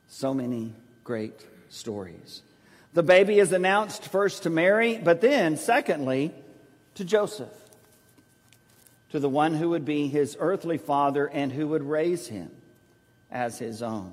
So 0.09 0.33
many 0.33 0.73
great 1.03 1.39
stories. 1.69 2.41
The 2.93 3.03
baby 3.03 3.39
is 3.39 3.51
announced 3.51 4.05
first 4.05 4.43
to 4.43 4.49
Mary, 4.49 4.97
but 4.97 5.21
then, 5.21 5.57
secondly, 5.57 6.33
to 6.95 7.05
Joseph, 7.05 7.53
to 9.11 9.19
the 9.19 9.29
one 9.29 9.53
who 9.53 9.69
would 9.69 9.85
be 9.85 10.07
his 10.07 10.35
earthly 10.39 10.77
father 10.77 11.27
and 11.27 11.51
who 11.51 11.67
would 11.67 11.83
raise 11.83 12.27
him 12.27 12.49
as 13.31 13.59
his 13.59 13.83
own. 13.83 14.11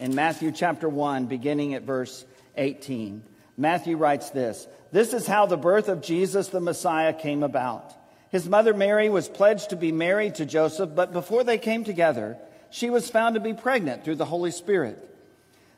In 0.00 0.14
Matthew 0.14 0.52
chapter 0.52 0.88
1, 0.88 1.26
beginning 1.26 1.74
at 1.74 1.82
verse 1.82 2.24
18, 2.56 3.22
Matthew 3.56 3.96
writes 3.96 4.30
this 4.30 4.66
This 4.90 5.12
is 5.12 5.26
how 5.26 5.46
the 5.46 5.56
birth 5.56 5.88
of 5.88 6.02
Jesus 6.02 6.48
the 6.48 6.60
Messiah 6.60 7.12
came 7.12 7.42
about. 7.42 7.94
His 8.30 8.48
mother 8.48 8.72
Mary 8.72 9.10
was 9.10 9.28
pledged 9.28 9.70
to 9.70 9.76
be 9.76 9.92
married 9.92 10.36
to 10.36 10.46
Joseph, 10.46 10.94
but 10.94 11.12
before 11.12 11.44
they 11.44 11.58
came 11.58 11.84
together, 11.84 12.38
she 12.70 12.88
was 12.88 13.10
found 13.10 13.34
to 13.34 13.40
be 13.40 13.52
pregnant 13.52 14.04
through 14.04 14.14
the 14.14 14.24
Holy 14.24 14.50
Spirit. 14.50 15.11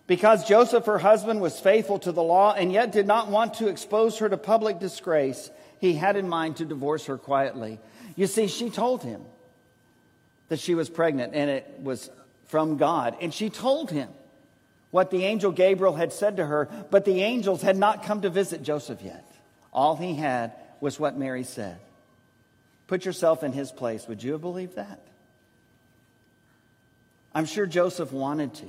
Because 0.06 0.46
Joseph, 0.46 0.84
her 0.84 0.98
husband, 0.98 1.40
was 1.40 1.58
faithful 1.58 1.98
to 2.00 2.12
the 2.12 2.22
law 2.22 2.52
and 2.52 2.70
yet 2.70 2.92
did 2.92 3.06
not 3.06 3.28
want 3.28 3.54
to 3.54 3.68
expose 3.68 4.18
her 4.18 4.28
to 4.28 4.36
public 4.36 4.78
disgrace, 4.78 5.50
he 5.80 5.94
had 5.94 6.16
in 6.16 6.28
mind 6.28 6.56
to 6.56 6.64
divorce 6.64 7.06
her 7.06 7.16
quietly. 7.16 7.80
You 8.14 8.26
see, 8.26 8.46
she 8.46 8.68
told 8.68 9.02
him 9.02 9.22
that 10.48 10.60
she 10.60 10.74
was 10.74 10.90
pregnant 10.90 11.34
and 11.34 11.50
it 11.50 11.78
was 11.82 12.10
from 12.46 12.76
God. 12.76 13.16
And 13.20 13.32
she 13.32 13.48
told 13.48 13.90
him 13.90 14.08
what 14.90 15.10
the 15.10 15.24
angel 15.24 15.50
Gabriel 15.50 15.94
had 15.94 16.12
said 16.12 16.36
to 16.36 16.46
her, 16.46 16.68
but 16.90 17.04
the 17.04 17.22
angels 17.22 17.62
had 17.62 17.76
not 17.76 18.04
come 18.04 18.20
to 18.22 18.30
visit 18.30 18.62
Joseph 18.62 19.00
yet. 19.02 19.24
All 19.72 19.96
he 19.96 20.14
had 20.14 20.52
was 20.80 21.00
what 21.00 21.16
Mary 21.16 21.44
said. 21.44 21.78
Put 22.86 23.06
yourself 23.06 23.42
in 23.42 23.52
his 23.52 23.72
place. 23.72 24.06
Would 24.06 24.22
you 24.22 24.32
have 24.32 24.42
believed 24.42 24.76
that? 24.76 25.00
I'm 27.34 27.46
sure 27.46 27.66
Joseph 27.66 28.12
wanted 28.12 28.54
to 28.54 28.66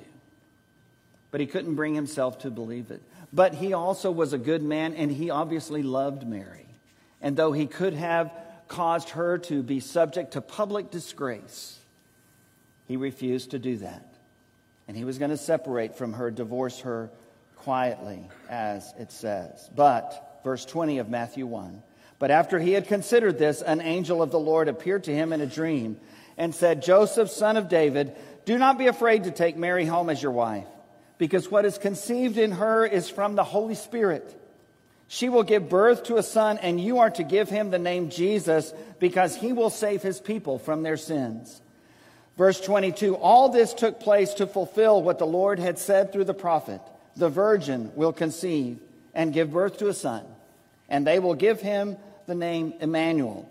but 1.35 1.41
he 1.41 1.47
couldn't 1.47 1.75
bring 1.75 1.93
himself 1.93 2.39
to 2.39 2.49
believe 2.49 2.91
it. 2.91 3.01
But 3.33 3.55
he 3.55 3.73
also 3.73 4.09
was 4.09 4.31
a 4.31 4.37
good 4.37 4.63
man, 4.63 4.93
and 4.93 5.11
he 5.11 5.31
obviously 5.31 5.83
loved 5.83 6.25
Mary. 6.25 6.65
And 7.21 7.35
though 7.35 7.51
he 7.51 7.67
could 7.67 7.93
have 7.93 8.31
caused 8.69 9.09
her 9.09 9.37
to 9.39 9.61
be 9.61 9.81
subject 9.81 10.31
to 10.31 10.39
public 10.39 10.91
disgrace, 10.91 11.77
he 12.87 12.95
refused 12.95 13.51
to 13.51 13.59
do 13.59 13.75
that. 13.79 14.13
And 14.87 14.95
he 14.95 15.03
was 15.03 15.17
going 15.17 15.31
to 15.31 15.35
separate 15.35 15.97
from 15.97 16.13
her, 16.13 16.31
divorce 16.31 16.79
her 16.79 17.09
quietly, 17.57 18.29
as 18.49 18.93
it 18.97 19.11
says. 19.11 19.69
But, 19.75 20.39
verse 20.45 20.63
20 20.63 20.99
of 20.99 21.09
Matthew 21.09 21.45
1 21.45 21.83
But 22.17 22.31
after 22.31 22.59
he 22.59 22.71
had 22.71 22.87
considered 22.87 23.37
this, 23.37 23.61
an 23.61 23.81
angel 23.81 24.21
of 24.21 24.31
the 24.31 24.39
Lord 24.39 24.69
appeared 24.69 25.03
to 25.03 25.13
him 25.13 25.33
in 25.33 25.41
a 25.41 25.45
dream 25.45 25.97
and 26.37 26.55
said, 26.55 26.81
Joseph, 26.81 27.29
son 27.29 27.57
of 27.57 27.67
David, 27.67 28.15
do 28.45 28.57
not 28.57 28.77
be 28.77 28.87
afraid 28.87 29.25
to 29.25 29.31
take 29.31 29.57
Mary 29.57 29.83
home 29.85 30.09
as 30.09 30.23
your 30.23 30.31
wife 30.31 30.67
because 31.17 31.49
what 31.49 31.65
is 31.65 31.77
conceived 31.77 32.37
in 32.37 32.51
her 32.53 32.85
is 32.85 33.09
from 33.09 33.35
the 33.35 33.43
Holy 33.43 33.75
Spirit. 33.75 34.41
She 35.07 35.29
will 35.29 35.43
give 35.43 35.69
birth 35.69 36.03
to 36.05 36.17
a 36.17 36.23
son, 36.23 36.57
and 36.57 36.79
you 36.81 36.99
are 36.99 37.11
to 37.11 37.23
give 37.23 37.49
him 37.49 37.69
the 37.69 37.79
name 37.79 38.09
Jesus 38.09 38.73
because 38.99 39.35
he 39.35 39.53
will 39.53 39.69
save 39.69 40.01
his 40.01 40.19
people 40.19 40.57
from 40.57 40.83
their 40.83 40.97
sins. 40.97 41.61
Verse 42.37 42.59
22 42.59 43.15
All 43.15 43.49
this 43.49 43.73
took 43.73 43.99
place 43.99 44.33
to 44.35 44.47
fulfill 44.47 45.01
what 45.01 45.19
the 45.19 45.27
Lord 45.27 45.59
had 45.59 45.77
said 45.77 46.11
through 46.11 46.25
the 46.25 46.33
prophet 46.33 46.81
The 47.15 47.29
virgin 47.29 47.91
will 47.95 48.13
conceive 48.13 48.79
and 49.13 49.33
give 49.33 49.53
birth 49.53 49.77
to 49.77 49.87
a 49.87 49.93
son, 49.93 50.25
and 50.89 51.05
they 51.05 51.19
will 51.19 51.35
give 51.35 51.61
him 51.61 51.97
the 52.25 52.35
name 52.35 52.73
Emmanuel, 52.79 53.49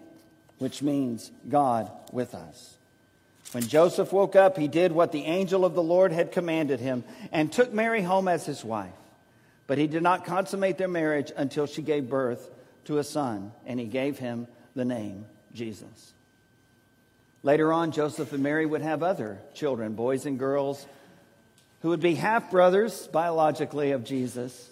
which 0.58 0.82
means 0.82 1.30
God 1.48 1.90
with 2.12 2.34
us. 2.34 2.73
When 3.54 3.68
Joseph 3.68 4.12
woke 4.12 4.34
up, 4.34 4.58
he 4.58 4.66
did 4.66 4.90
what 4.90 5.12
the 5.12 5.26
angel 5.26 5.64
of 5.64 5.74
the 5.74 5.82
Lord 5.82 6.10
had 6.10 6.32
commanded 6.32 6.80
him 6.80 7.04
and 7.30 7.52
took 7.52 7.72
Mary 7.72 8.02
home 8.02 8.26
as 8.26 8.44
his 8.44 8.64
wife. 8.64 8.90
But 9.68 9.78
he 9.78 9.86
did 9.86 10.02
not 10.02 10.24
consummate 10.24 10.76
their 10.76 10.88
marriage 10.88 11.30
until 11.36 11.66
she 11.66 11.80
gave 11.80 12.10
birth 12.10 12.50
to 12.86 12.98
a 12.98 13.04
son, 13.04 13.52
and 13.64 13.78
he 13.78 13.86
gave 13.86 14.18
him 14.18 14.48
the 14.74 14.84
name 14.84 15.26
Jesus. 15.54 16.14
Later 17.44 17.72
on, 17.72 17.92
Joseph 17.92 18.32
and 18.32 18.42
Mary 18.42 18.66
would 18.66 18.82
have 18.82 19.04
other 19.04 19.38
children, 19.54 19.92
boys 19.92 20.26
and 20.26 20.36
girls, 20.36 20.84
who 21.82 21.90
would 21.90 22.00
be 22.00 22.16
half 22.16 22.50
brothers 22.50 23.06
biologically 23.06 23.92
of 23.92 24.02
Jesus. 24.02 24.68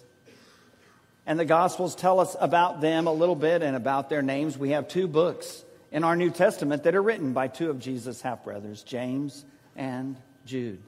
And 1.25 1.39
the 1.39 1.45
Gospels 1.45 1.95
tell 1.95 2.19
us 2.19 2.35
about 2.37 2.81
them 2.81 3.07
a 3.07 3.13
little 3.13 3.35
bit 3.35 3.61
and 3.61 3.77
about 3.77 4.09
their 4.09 4.21
names. 4.21 4.57
We 4.57 4.71
have 4.71 4.89
two 4.89 5.07
books 5.07 5.63
in 5.93 6.03
our 6.03 6.15
New 6.15 6.31
Testament 6.31 6.83
that 6.83 6.95
are 6.95 7.01
written 7.01 7.31
by 7.33 7.47
two 7.47 7.69
of 7.69 7.79
Jesus' 7.79 8.21
half 8.21 8.43
brothers, 8.43 8.81
James 8.81 9.45
and 9.75 10.17
Jude. 10.45 10.81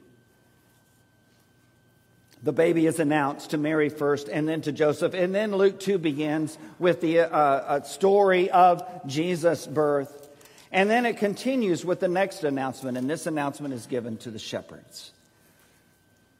The 2.42 2.52
baby 2.52 2.86
is 2.86 2.98
announced 2.98 3.50
to 3.50 3.58
Mary 3.58 3.88
first 3.88 4.28
and 4.28 4.48
then 4.48 4.60
to 4.62 4.72
Joseph. 4.72 5.14
And 5.14 5.34
then 5.34 5.52
Luke 5.52 5.80
2 5.80 5.98
begins 5.98 6.58
with 6.78 7.00
the 7.00 7.20
uh, 7.20 7.82
story 7.82 8.50
of 8.50 8.82
Jesus' 9.06 9.66
birth. 9.66 10.28
And 10.72 10.90
then 10.90 11.06
it 11.06 11.18
continues 11.18 11.84
with 11.84 12.00
the 12.00 12.08
next 12.08 12.42
announcement, 12.44 12.98
and 12.98 13.08
this 13.08 13.26
announcement 13.26 13.72
is 13.72 13.86
given 13.86 14.16
to 14.18 14.30
the 14.30 14.38
shepherds. 14.38 15.12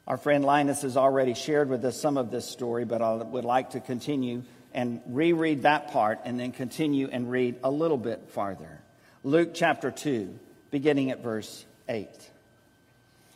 Our 0.05 0.17
friend 0.17 0.43
Linus 0.43 0.83
has 0.83 0.95
already 0.97 1.33
shared 1.33 1.69
with 1.69 1.83
us 1.85 1.99
some 1.99 2.17
of 2.17 2.31
this 2.31 2.47
story, 2.47 2.85
but 2.85 3.01
I 3.01 3.15
would 3.15 3.45
like 3.45 3.71
to 3.71 3.79
continue 3.79 4.43
and 4.77 5.01
reread 5.07 5.63
that 5.63 5.91
part 5.91 6.19
and 6.23 6.39
then 6.39 6.51
continue 6.51 7.09
and 7.11 7.31
read 7.31 7.55
a 7.63 7.71
little 7.71 7.97
bit 7.97 8.29
farther. 8.29 8.79
Luke 9.23 9.49
chapter 9.55 9.89
2, 9.89 10.37
beginning 10.69 11.09
at 11.09 11.23
verse 11.23 11.65
8. 11.89 12.07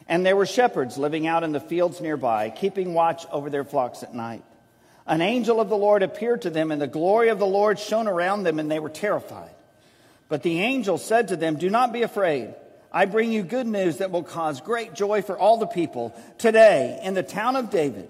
And 0.08 0.24
there 0.24 0.36
were 0.36 0.46
shepherds 0.46 1.00
living 1.00 1.26
out 1.26 1.44
in 1.44 1.52
the 1.52 1.60
fields 1.60 2.00
nearby, 2.00 2.52
keeping 2.52 2.94
watch 2.94 3.26
over 3.32 3.50
their 3.50 3.64
flocks 3.64 4.04
at 4.04 4.14
night. 4.14 4.44
An 5.08 5.22
angel 5.22 5.60
of 5.60 5.70
the 5.70 5.76
Lord 5.76 6.04
appeared 6.04 6.44
to 6.44 6.52
them, 6.52 6.70
and 6.70 6.80
the 6.80 6.86
glory 6.86 7.30
of 7.30 7.40
the 7.40 7.48
Lord 7.48 7.80
shone 7.80 8.08
around 8.08 8.44
them, 8.44 8.60
and 8.60 8.70
they 8.70 8.80
were 8.80 8.90
terrified. 8.90 9.56
But 10.30 10.44
the 10.44 10.62
angel 10.62 11.00
said 11.00 11.30
to 11.30 11.38
them, 11.38 11.58
Do 11.58 11.72
not 11.72 11.92
be 11.92 12.04
afraid. 12.04 12.54
I 12.94 13.06
bring 13.06 13.32
you 13.32 13.42
good 13.42 13.66
news 13.66 13.98
that 13.98 14.12
will 14.12 14.24
cause 14.24 14.62
great 14.62 14.94
joy 14.94 15.24
for 15.24 15.40
all 15.40 15.58
the 15.58 15.66
people. 15.66 16.16
Today, 16.38 17.00
in 17.04 17.16
the 17.16 17.24
town 17.24 17.56
of 17.56 17.72
David, 17.72 18.10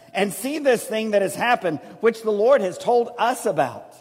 and 0.13 0.33
see 0.33 0.59
this 0.59 0.83
thing 0.83 1.11
that 1.11 1.21
has 1.21 1.35
happened, 1.35 1.79
which 1.99 2.21
the 2.21 2.31
Lord 2.31 2.61
has 2.61 2.77
told 2.77 3.09
us 3.17 3.45
about. 3.45 3.95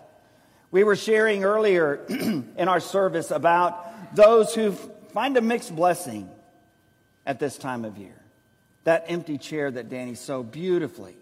We 0.71 0.85
were 0.85 0.97
sharing 0.97 1.45
earlier 1.45 2.05
in 2.09 2.69
our 2.69 2.81
service 2.81 3.31
about 3.31 4.15
those 4.15 4.55
who 4.55 4.73
find 5.13 5.37
a 5.37 5.41
mixed 5.41 5.75
blessing 5.75 6.29
at 7.27 7.39
this 7.39 7.59
time 7.59 7.85
of 7.85 7.99
year. 7.99 8.17
That 8.85 9.05
empty 9.09 9.39
chair 9.39 9.71
that 9.71 9.89
Danny 9.89 10.15
so 10.15 10.43
beautifully 10.43 11.17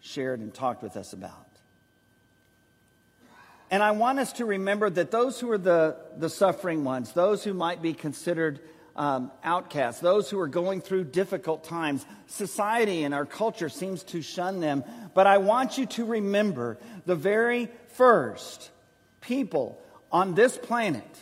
shared 0.00 0.40
and 0.40 0.52
talked 0.52 0.82
with 0.82 0.96
us 0.96 1.12
about. 1.12 1.46
And 3.70 3.82
I 3.82 3.92
want 3.92 4.18
us 4.18 4.32
to 4.34 4.44
remember 4.44 4.90
that 4.90 5.10
those 5.10 5.38
who 5.38 5.50
are 5.52 5.58
the, 5.58 5.96
the 6.16 6.28
suffering 6.28 6.82
ones, 6.82 7.12
those 7.12 7.44
who 7.44 7.54
might 7.54 7.80
be 7.80 7.92
considered 7.92 8.60
um, 8.96 9.30
outcasts, 9.42 10.00
those 10.00 10.28
who 10.28 10.38
are 10.40 10.48
going 10.48 10.80
through 10.80 11.04
difficult 11.04 11.64
times, 11.64 12.04
society 12.26 13.04
and 13.04 13.14
our 13.14 13.26
culture 13.26 13.68
seems 13.68 14.02
to 14.04 14.22
shun 14.22 14.60
them. 14.60 14.84
But 15.14 15.26
I 15.26 15.38
want 15.38 15.78
you 15.78 15.86
to 15.86 16.04
remember 16.04 16.78
the 17.06 17.16
very 17.16 17.68
first 17.88 18.70
people 19.20 19.80
on 20.12 20.34
this 20.34 20.56
planet 20.56 21.18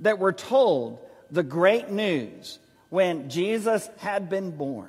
that 0.00 0.18
were 0.18 0.32
told 0.32 1.00
the 1.30 1.42
great 1.42 1.90
news 1.90 2.58
when 2.90 3.28
Jesus 3.30 3.88
had 3.98 4.28
been 4.30 4.50
born 4.50 4.88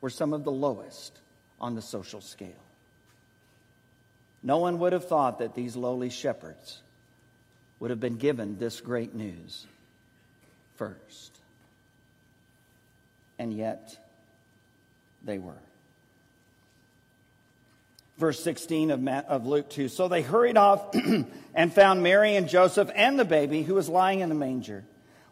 were 0.00 0.10
some 0.10 0.32
of 0.32 0.44
the 0.44 0.52
lowest 0.52 1.18
on 1.60 1.74
the 1.74 1.82
social 1.82 2.20
scale. 2.20 2.50
No 4.42 4.58
one 4.58 4.78
would 4.80 4.92
have 4.92 5.08
thought 5.08 5.38
that 5.38 5.54
these 5.54 5.76
lowly 5.76 6.10
shepherds 6.10 6.82
would 7.80 7.90
have 7.90 8.00
been 8.00 8.16
given 8.16 8.58
this 8.58 8.80
great 8.80 9.14
news 9.14 9.66
first. 10.76 11.38
And 13.38 13.52
yet, 13.52 13.96
they 15.24 15.38
were. 15.38 15.58
Verse 18.18 18.42
16 18.42 18.90
of, 18.90 19.08
of 19.08 19.46
Luke 19.46 19.68
2. 19.70 19.88
So 19.88 20.06
they 20.06 20.22
hurried 20.22 20.56
off 20.56 20.94
and 21.54 21.72
found 21.72 22.02
Mary 22.02 22.36
and 22.36 22.48
Joseph 22.48 22.90
and 22.94 23.18
the 23.18 23.24
baby 23.24 23.62
who 23.62 23.74
was 23.74 23.88
lying 23.88 24.20
in 24.20 24.28
the 24.28 24.34
manger. 24.34 24.84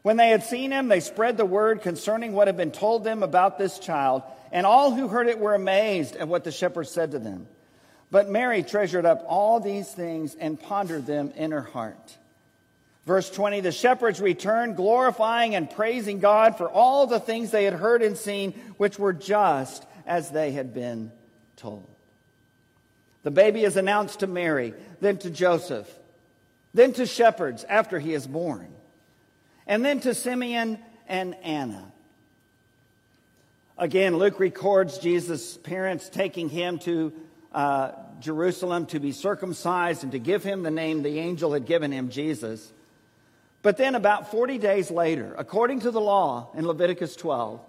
When 0.02 0.16
they 0.16 0.30
had 0.30 0.42
seen 0.42 0.72
him, 0.72 0.88
they 0.88 0.98
spread 0.98 1.36
the 1.36 1.44
word 1.44 1.82
concerning 1.82 2.32
what 2.32 2.48
had 2.48 2.56
been 2.56 2.72
told 2.72 3.04
them 3.04 3.22
about 3.22 3.56
this 3.56 3.78
child, 3.78 4.22
and 4.50 4.66
all 4.66 4.92
who 4.92 5.06
heard 5.06 5.28
it 5.28 5.38
were 5.38 5.54
amazed 5.54 6.16
at 6.16 6.26
what 6.26 6.42
the 6.42 6.50
shepherds 6.50 6.90
said 6.90 7.12
to 7.12 7.20
them. 7.20 7.46
But 8.10 8.28
Mary 8.28 8.64
treasured 8.64 9.06
up 9.06 9.24
all 9.28 9.60
these 9.60 9.90
things 9.90 10.34
and 10.34 10.60
pondered 10.60 11.06
them 11.06 11.32
in 11.36 11.52
her 11.52 11.62
heart. 11.62 12.18
Verse 13.06 13.30
20 13.30 13.60
The 13.60 13.72
shepherds 13.72 14.20
returned, 14.20 14.76
glorifying 14.76 15.54
and 15.54 15.70
praising 15.70 16.20
God 16.20 16.56
for 16.56 16.70
all 16.70 17.06
the 17.06 17.20
things 17.20 17.50
they 17.50 17.64
had 17.64 17.74
heard 17.74 18.02
and 18.02 18.16
seen, 18.16 18.52
which 18.76 18.98
were 18.98 19.12
just 19.12 19.86
as 20.06 20.30
they 20.30 20.52
had 20.52 20.74
been 20.74 21.12
told. 21.56 21.86
The 23.22 23.30
baby 23.30 23.64
is 23.64 23.76
announced 23.76 24.20
to 24.20 24.26
Mary, 24.26 24.74
then 25.00 25.18
to 25.18 25.30
Joseph, 25.30 25.88
then 26.74 26.92
to 26.94 27.06
shepherds 27.06 27.64
after 27.68 27.98
he 27.98 28.14
is 28.14 28.26
born, 28.26 28.68
and 29.66 29.84
then 29.84 30.00
to 30.00 30.14
Simeon 30.14 30.78
and 31.06 31.34
Anna. 31.42 31.92
Again, 33.78 34.16
Luke 34.16 34.38
records 34.38 34.98
Jesus' 34.98 35.56
parents 35.56 36.08
taking 36.08 36.48
him 36.48 36.78
to 36.80 37.12
uh, 37.52 37.92
Jerusalem 38.20 38.86
to 38.86 39.00
be 39.00 39.12
circumcised 39.12 40.02
and 40.02 40.12
to 40.12 40.18
give 40.18 40.44
him 40.44 40.62
the 40.62 40.70
name 40.70 41.02
the 41.02 41.18
angel 41.18 41.52
had 41.52 41.66
given 41.66 41.90
him, 41.90 42.10
Jesus. 42.10 42.72
But 43.62 43.76
then, 43.76 43.94
about 43.94 44.32
40 44.32 44.58
days 44.58 44.90
later, 44.90 45.34
according 45.38 45.80
to 45.80 45.92
the 45.92 46.00
law 46.00 46.48
in 46.54 46.66
Leviticus 46.66 47.14
12, 47.14 47.60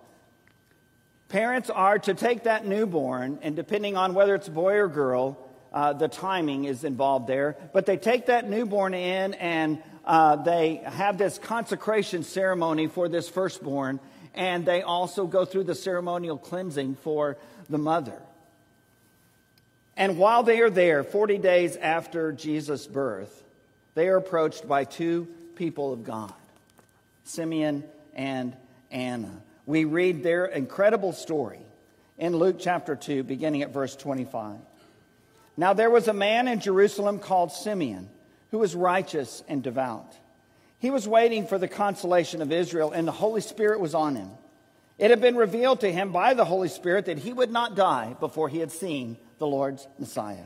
parents 1.30 1.70
are 1.70 2.00
to 2.00 2.16
take 2.16 2.44
that 2.44 2.66
newborn, 2.66 3.38
and 3.44 3.56
depending 3.56 3.96
on 3.96 4.16
whether 4.16 4.34
it's 4.34 4.50
boy 4.50 4.74
or 4.74 4.88
girl, 4.88 5.38
uh, 5.72 5.94
the 5.94 6.08
timing 6.08 6.66
is 6.66 6.84
involved 6.84 7.28
there. 7.28 7.56
But 7.74 7.86
they 7.86 7.98
take 7.98 8.26
that 8.26 8.50
newborn 8.50 8.94
in 8.94 9.36
and 9.36 9.82
uh, 10.06 10.36
they 10.38 10.82
have 10.86 11.18
this 11.18 11.38
consecration 11.38 12.24
ceremony 12.24 12.88
for 12.88 13.08
this 13.08 13.30
firstborn, 13.30 14.00
and 14.34 14.66
they 14.66 14.82
also 14.82 15.28
go 15.28 15.46
through 15.46 15.64
the 15.64 15.76
ceremonial 15.76 16.38
cleansing 16.38 16.96
for 16.96 17.38
the 17.70 17.78
mother. 17.78 18.20
And 19.96 20.18
while 20.18 20.42
they 20.42 20.60
are 20.62 20.72
there, 20.72 21.04
40 21.04 21.38
days 21.38 21.76
after 21.78 22.32
Jesus' 22.32 22.88
birth, 22.88 23.44
they 23.94 24.08
are 24.08 24.18
approached 24.18 24.68
by 24.68 24.86
two 24.86 25.28
people 25.56 25.94
of 25.94 26.04
God 26.04 26.34
Simeon 27.24 27.84
and 28.14 28.56
Anna. 28.92 29.42
We 29.66 29.86
read 29.86 30.24
their 30.24 30.46
incredible 30.46 31.14
story 31.14 31.62
in 32.18 32.36
Luke 32.36 32.58
chapter 32.60 32.96
2, 32.96 33.24
beginning 33.24 33.62
at 33.62 33.74
verse 33.74 33.96
25. 33.96 34.58
Now 35.56 35.74
there 35.74 35.90
was 35.90 36.08
a 36.08 36.14
man 36.14 36.48
in 36.48 36.60
Jerusalem 36.60 37.20
called 37.20 37.52
Simeon 37.52 38.10
who 38.52 38.60
was 38.60 38.76
righteous 38.76 39.44
and 39.48 39.64
devout. 39.64 40.16
He 40.80 40.92
was 40.92 41.08
waiting 41.08 41.48
for 41.48 41.58
the 41.58 41.68
consolation 41.68 42.42
of 42.42 42.52
Israel, 42.52 42.92
and 42.92 43.08
the 43.08 43.12
Holy 43.12 43.42
Spirit 43.42 43.80
was 43.80 43.96
on 43.96 44.16
him. 44.16 44.30
It 44.98 45.10
had 45.10 45.22
been 45.22 45.36
revealed 45.36 45.80
to 45.80 45.92
him 45.92 46.12
by 46.12 46.34
the 46.34 46.46
Holy 46.46 46.68
Spirit 46.68 47.06
that 47.06 47.18
he 47.18 47.34
would 47.34 47.52
not 47.52 47.76
die 47.76 48.16
before 48.20 48.50
he 48.50 48.60
had 48.60 48.72
seen 48.72 49.18
the 49.40 49.48
Lord's 49.48 49.88
Messiah. 49.98 50.46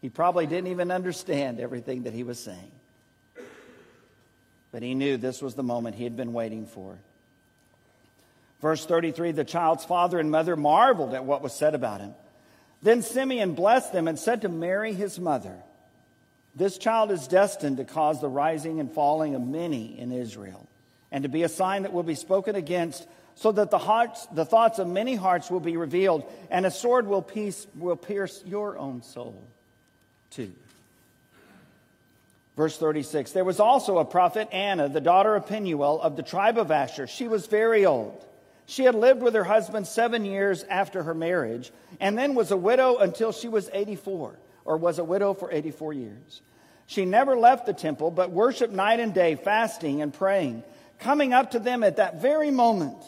He 0.00 0.08
probably 0.08 0.46
didn't 0.46 0.68
even 0.68 0.90
understand 0.90 1.60
everything 1.60 2.04
that 2.04 2.14
he 2.14 2.22
was 2.22 2.38
saying. 2.38 2.70
But 4.72 4.82
he 4.82 4.94
knew 4.94 5.16
this 5.16 5.42
was 5.42 5.54
the 5.54 5.62
moment 5.62 5.96
he 5.96 6.04
had 6.04 6.16
been 6.16 6.32
waiting 6.32 6.66
for. 6.66 6.98
Verse 8.60 8.84
33 8.84 9.32
the 9.32 9.44
child's 9.44 9.84
father 9.84 10.18
and 10.18 10.30
mother 10.30 10.56
marveled 10.56 11.14
at 11.14 11.24
what 11.24 11.42
was 11.42 11.52
said 11.52 11.74
about 11.74 12.00
him. 12.00 12.14
Then 12.82 13.02
Simeon 13.02 13.54
blessed 13.54 13.92
them 13.92 14.08
and 14.08 14.18
said 14.18 14.42
to 14.42 14.48
Mary, 14.48 14.92
his 14.92 15.18
mother, 15.18 15.56
This 16.54 16.78
child 16.78 17.10
is 17.10 17.28
destined 17.28 17.76
to 17.76 17.84
cause 17.84 18.20
the 18.20 18.28
rising 18.28 18.80
and 18.80 18.90
falling 18.90 19.34
of 19.34 19.42
many 19.42 19.98
in 19.98 20.12
Israel, 20.12 20.66
and 21.12 21.24
to 21.24 21.28
be 21.28 21.42
a 21.42 21.48
sign 21.48 21.82
that 21.82 21.92
will 21.92 22.02
be 22.02 22.14
spoken 22.14 22.54
against, 22.56 23.06
so 23.34 23.52
that 23.52 23.70
the, 23.70 23.78
hearts, 23.78 24.26
the 24.32 24.46
thoughts 24.46 24.78
of 24.78 24.86
many 24.86 25.14
hearts 25.14 25.50
will 25.50 25.60
be 25.60 25.76
revealed, 25.76 26.24
and 26.50 26.64
a 26.64 26.70
sword 26.70 27.06
will, 27.06 27.22
piece, 27.22 27.66
will 27.76 27.96
pierce 27.96 28.42
your 28.46 28.78
own 28.78 29.02
soul. 29.02 29.42
2. 30.30 30.52
Verse 32.56 32.76
36 32.76 33.32
There 33.32 33.44
was 33.44 33.60
also 33.60 33.98
a 33.98 34.04
prophet, 34.04 34.48
Anna, 34.52 34.88
the 34.88 35.00
daughter 35.00 35.34
of 35.34 35.46
Penuel 35.46 36.00
of 36.00 36.16
the 36.16 36.22
tribe 36.22 36.58
of 36.58 36.70
Asher. 36.70 37.06
She 37.06 37.28
was 37.28 37.46
very 37.46 37.86
old. 37.86 38.24
She 38.66 38.84
had 38.84 38.94
lived 38.94 39.22
with 39.22 39.34
her 39.34 39.44
husband 39.44 39.86
seven 39.86 40.24
years 40.24 40.62
after 40.64 41.02
her 41.02 41.14
marriage, 41.14 41.72
and 41.98 42.16
then 42.16 42.34
was 42.34 42.52
a 42.52 42.56
widow 42.56 42.98
until 42.98 43.32
she 43.32 43.48
was 43.48 43.68
84, 43.72 44.38
or 44.64 44.76
was 44.76 44.98
a 44.98 45.04
widow 45.04 45.34
for 45.34 45.50
84 45.50 45.92
years. 45.92 46.42
She 46.86 47.04
never 47.04 47.36
left 47.36 47.66
the 47.66 47.72
temple, 47.72 48.10
but 48.10 48.30
worshiped 48.30 48.72
night 48.72 49.00
and 49.00 49.12
day, 49.14 49.34
fasting 49.36 50.02
and 50.02 50.14
praying. 50.14 50.62
Coming 50.98 51.32
up 51.32 51.52
to 51.52 51.58
them 51.58 51.82
at 51.82 51.96
that 51.96 52.20
very 52.20 52.50
moment, 52.50 52.98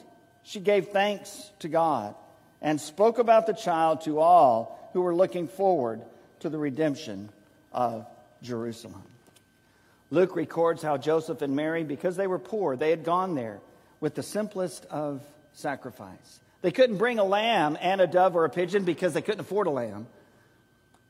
she 0.43 0.61
gave 0.61 0.89
thanks 0.89 1.51
to 1.61 1.69
God 1.69 2.15
and 2.61 2.81
spoke 2.81 3.19
about 3.19 3.47
the 3.47 3.53
child 3.53 4.01
to 4.03 4.19
all 4.19 4.91
who 4.93 5.03
were 5.03 5.15
looking 5.15 5.47
forward 5.47 6.01
to 6.43 6.49
the 6.49 6.59
redemption 6.59 7.31
of 7.73 8.07
Jerusalem. 8.43 9.03
Luke 10.11 10.37
records 10.37 10.83
how 10.83 10.99
Joseph 10.99 11.43
and 11.43 11.57
Mary, 11.57 11.85
because 11.85 12.17
they 12.17 12.27
were 12.27 12.39
poor, 12.39 12.77
they 12.77 12.91
had 12.91 13.05
gone 13.05 13.35
there 13.35 13.61
with 14.01 14.15
the 14.15 14.23
simplest 14.23 14.85
of 14.87 15.23
sacrifice. 15.55 16.41
They 16.61 16.71
couldn't 16.71 16.99
bring 16.99 17.19
a 17.19 17.25
lamb 17.25 17.79
and 17.81 18.01
a 18.01 18.07
dove 18.07 18.37
or 18.37 18.45
a 18.45 18.51
pigeon 18.51 18.85
because 18.85 19.15
they 19.15 19.23
couldn't 19.23 19.41
afford 19.41 19.67
a 19.67 19.71
lamb. 19.71 20.07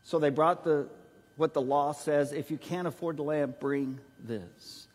So 0.05 0.18
they 0.18 0.31
brought 0.31 0.64
the 0.64 0.88
what 1.37 1.55
the 1.55 1.62
law 1.62 1.92
says, 1.92 2.33
if 2.33 2.51
you 2.51 2.59
can't 2.59 2.87
afford 2.87 3.16
the 3.16 3.23
lamb, 3.23 3.55
bring 3.59 3.99
this. 4.23 4.87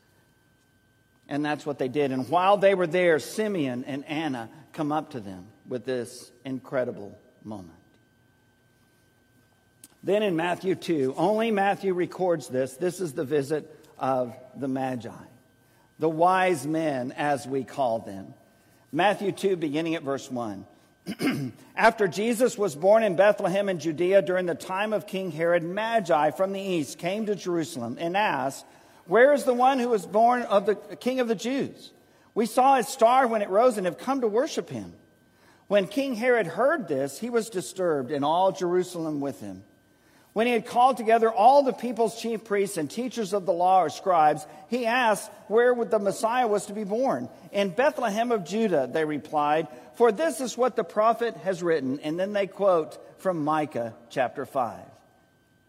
And 1.27 1.43
that's 1.43 1.65
what 1.65 1.79
they 1.79 1.87
did. 1.87 2.11
And 2.11 2.29
while 2.29 2.57
they 2.57 2.75
were 2.75 2.87
there, 2.87 3.19
Simeon 3.19 3.83
and 3.85 4.05
Anna 4.05 4.49
come 4.71 4.91
up 4.91 5.11
to 5.11 5.19
them 5.19 5.45
with 5.67 5.83
this 5.83 6.31
incredible 6.45 7.17
moment. 7.43 7.71
Then 10.03 10.23
in 10.23 10.35
Matthew 10.35 10.75
2, 10.75 11.15
only 11.17 11.51
Matthew 11.51 11.93
records 11.93 12.47
this. 12.47 12.73
This 12.73 13.01
is 13.01 13.13
the 13.13 13.25
visit 13.25 13.73
of 13.97 14.35
the 14.55 14.67
Magi, 14.67 15.09
the 15.99 16.09
wise 16.09 16.67
men, 16.67 17.11
as 17.13 17.47
we 17.47 17.63
call 17.63 17.99
them. 17.99 18.33
Matthew 18.91 19.31
2, 19.31 19.57
beginning 19.57 19.95
at 19.95 20.03
verse 20.03 20.29
1. 20.31 20.65
After 21.75 22.07
Jesus 22.07 22.57
was 22.57 22.75
born 22.75 23.03
in 23.03 23.15
Bethlehem 23.15 23.69
in 23.69 23.79
Judea 23.79 24.21
during 24.21 24.45
the 24.45 24.55
time 24.55 24.93
of 24.93 25.07
King 25.07 25.31
Herod, 25.31 25.63
Magi 25.63 26.31
from 26.31 26.53
the 26.53 26.61
east 26.61 26.97
came 26.97 27.25
to 27.25 27.35
Jerusalem 27.35 27.97
and 27.99 28.15
asked, 28.15 28.65
Where 29.05 29.33
is 29.33 29.43
the 29.43 29.53
one 29.53 29.79
who 29.79 29.89
was 29.89 30.05
born 30.05 30.43
of 30.43 30.65
the 30.65 30.75
King 30.75 31.19
of 31.19 31.27
the 31.27 31.35
Jews? 31.35 31.91
We 32.33 32.45
saw 32.45 32.75
his 32.75 32.87
star 32.87 33.25
when 33.27 33.41
it 33.41 33.49
rose 33.49 33.77
and 33.77 33.85
have 33.85 33.97
come 33.97 34.21
to 34.21 34.27
worship 34.27 34.69
him. 34.69 34.93
When 35.67 35.87
King 35.87 36.15
Herod 36.15 36.47
heard 36.47 36.87
this, 36.87 37.19
he 37.19 37.29
was 37.29 37.49
disturbed, 37.49 38.11
and 38.11 38.23
all 38.23 38.51
Jerusalem 38.51 39.19
with 39.19 39.41
him. 39.41 39.63
When 40.37 40.45
he 40.45 40.53
had 40.53 40.67
called 40.67 40.97
together 40.97 41.31
all 41.31 41.63
the 41.63 41.73
people's 41.73 42.21
chief 42.21 42.43
priests 42.43 42.77
and 42.77 42.91
teachers 42.91 43.33
of 43.33 43.47
the 43.47 43.53
law 43.53 43.81
or 43.81 43.89
scribes, 43.89 44.45
he 44.67 44.85
asked 44.85 45.31
where 45.47 45.73
the 45.83 45.97
Messiah 45.97 46.45
was 46.45 46.67
to 46.67 46.73
be 46.73 46.83
born. 46.83 47.27
In 47.51 47.71
Bethlehem 47.71 48.31
of 48.31 48.45
Judah, 48.45 48.87
they 48.87 49.03
replied, 49.03 49.67
for 49.95 50.11
this 50.11 50.39
is 50.39 50.55
what 50.55 50.75
the 50.75 50.83
prophet 50.83 51.35
has 51.37 51.63
written. 51.63 51.99
And 52.01 52.19
then 52.19 52.33
they 52.33 52.45
quote 52.45 52.99
from 53.19 53.43
Micah 53.43 53.95
chapter 54.11 54.45
5 54.45 54.79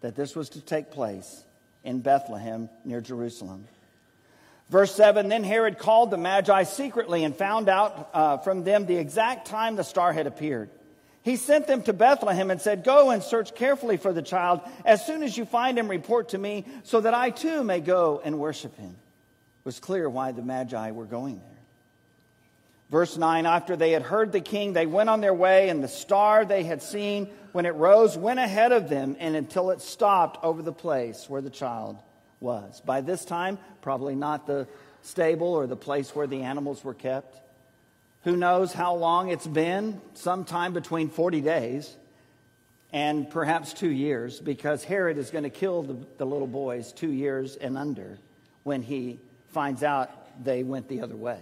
that 0.02 0.14
this 0.14 0.36
was 0.36 0.50
to 0.50 0.60
take 0.60 0.90
place 0.90 1.46
in 1.82 2.00
Bethlehem 2.00 2.68
near 2.84 3.00
Jerusalem. 3.00 3.66
Verse 4.68 4.94
7 4.94 5.30
Then 5.30 5.44
Herod 5.44 5.78
called 5.78 6.10
the 6.10 6.18
Magi 6.18 6.64
secretly 6.64 7.24
and 7.24 7.34
found 7.34 7.70
out 7.70 8.10
uh, 8.12 8.36
from 8.36 8.64
them 8.64 8.84
the 8.84 8.98
exact 8.98 9.46
time 9.46 9.76
the 9.76 9.82
star 9.82 10.12
had 10.12 10.26
appeared. 10.26 10.68
He 11.22 11.36
sent 11.36 11.66
them 11.66 11.82
to 11.82 11.92
Bethlehem 11.92 12.50
and 12.50 12.60
said, 12.60 12.84
Go 12.84 13.10
and 13.10 13.22
search 13.22 13.54
carefully 13.54 13.96
for 13.96 14.12
the 14.12 14.22
child. 14.22 14.60
As 14.84 15.04
soon 15.04 15.22
as 15.22 15.36
you 15.36 15.44
find 15.44 15.78
him, 15.78 15.88
report 15.88 16.30
to 16.30 16.38
me, 16.38 16.64
so 16.84 17.00
that 17.00 17.14
I 17.14 17.30
too 17.30 17.64
may 17.64 17.80
go 17.80 18.20
and 18.24 18.38
worship 18.38 18.76
him. 18.76 18.90
It 18.90 19.64
was 19.64 19.80
clear 19.80 20.08
why 20.08 20.32
the 20.32 20.42
Magi 20.42 20.90
were 20.92 21.04
going 21.04 21.38
there. 21.38 21.58
Verse 22.90 23.16
9 23.16 23.46
After 23.46 23.76
they 23.76 23.92
had 23.92 24.02
heard 24.02 24.32
the 24.32 24.40
king, 24.40 24.72
they 24.72 24.86
went 24.86 25.10
on 25.10 25.20
their 25.20 25.34
way, 25.34 25.68
and 25.68 25.82
the 25.82 25.88
star 25.88 26.44
they 26.44 26.64
had 26.64 26.82
seen 26.82 27.28
when 27.52 27.66
it 27.66 27.74
rose 27.74 28.16
went 28.16 28.38
ahead 28.38 28.72
of 28.72 28.88
them 28.88 29.16
and 29.18 29.36
until 29.36 29.70
it 29.70 29.80
stopped 29.80 30.42
over 30.44 30.62
the 30.62 30.72
place 30.72 31.28
where 31.28 31.42
the 31.42 31.50
child 31.50 31.98
was. 32.40 32.80
By 32.80 33.00
this 33.00 33.24
time, 33.24 33.58
probably 33.82 34.14
not 34.14 34.46
the 34.46 34.66
stable 35.02 35.54
or 35.54 35.66
the 35.66 35.76
place 35.76 36.14
where 36.14 36.26
the 36.26 36.42
animals 36.42 36.84
were 36.84 36.94
kept. 36.94 37.40
Who 38.24 38.36
knows 38.36 38.72
how 38.72 38.94
long 38.94 39.28
it's 39.28 39.46
been? 39.46 40.00
Sometime 40.14 40.72
between 40.72 41.08
40 41.08 41.40
days 41.40 41.96
and 42.92 43.28
perhaps 43.28 43.72
two 43.72 43.90
years, 43.90 44.40
because 44.40 44.82
Herod 44.82 45.18
is 45.18 45.30
going 45.30 45.44
to 45.44 45.50
kill 45.50 45.82
the, 45.82 45.96
the 46.16 46.24
little 46.24 46.46
boys 46.46 46.92
two 46.92 47.12
years 47.12 47.56
and 47.56 47.76
under 47.76 48.18
when 48.64 48.82
he 48.82 49.18
finds 49.48 49.82
out 49.82 50.10
they 50.44 50.62
went 50.62 50.88
the 50.88 51.02
other 51.02 51.16
way. 51.16 51.40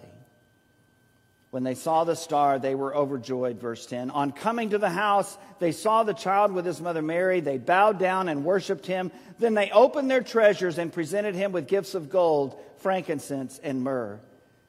When 1.51 1.63
they 1.63 1.75
saw 1.75 2.05
the 2.05 2.17
star, 2.17 2.59
they 2.59 2.75
were 2.75 2.95
overjoyed. 2.95 3.61
Verse 3.61 3.87
10. 3.87 4.11
On 4.11 4.33
coming 4.33 4.71
to 4.71 4.79
the 4.79 4.91
house, 4.91 5.39
they 5.59 5.73
saw 5.73 6.03
the 6.03 6.13
child 6.13 6.53
with 6.53 6.67
his 6.67 6.81
mother 6.81 7.01
Mary. 7.03 7.41
They 7.41 7.57
bowed 7.57 7.99
down 7.99 8.29
and 8.29 8.45
worshiped 8.45 8.85
him. 8.85 9.11
Then 9.39 9.55
they 9.55 9.71
opened 9.71 10.11
their 10.11 10.23
treasures 10.23 10.77
and 10.77 10.93
presented 10.93 11.35
him 11.35 11.53
with 11.53 11.69
gifts 11.69 11.95
of 11.95 12.11
gold, 12.11 12.61
frankincense, 12.79 13.59
and 13.63 13.83
myrrh. 13.83 14.21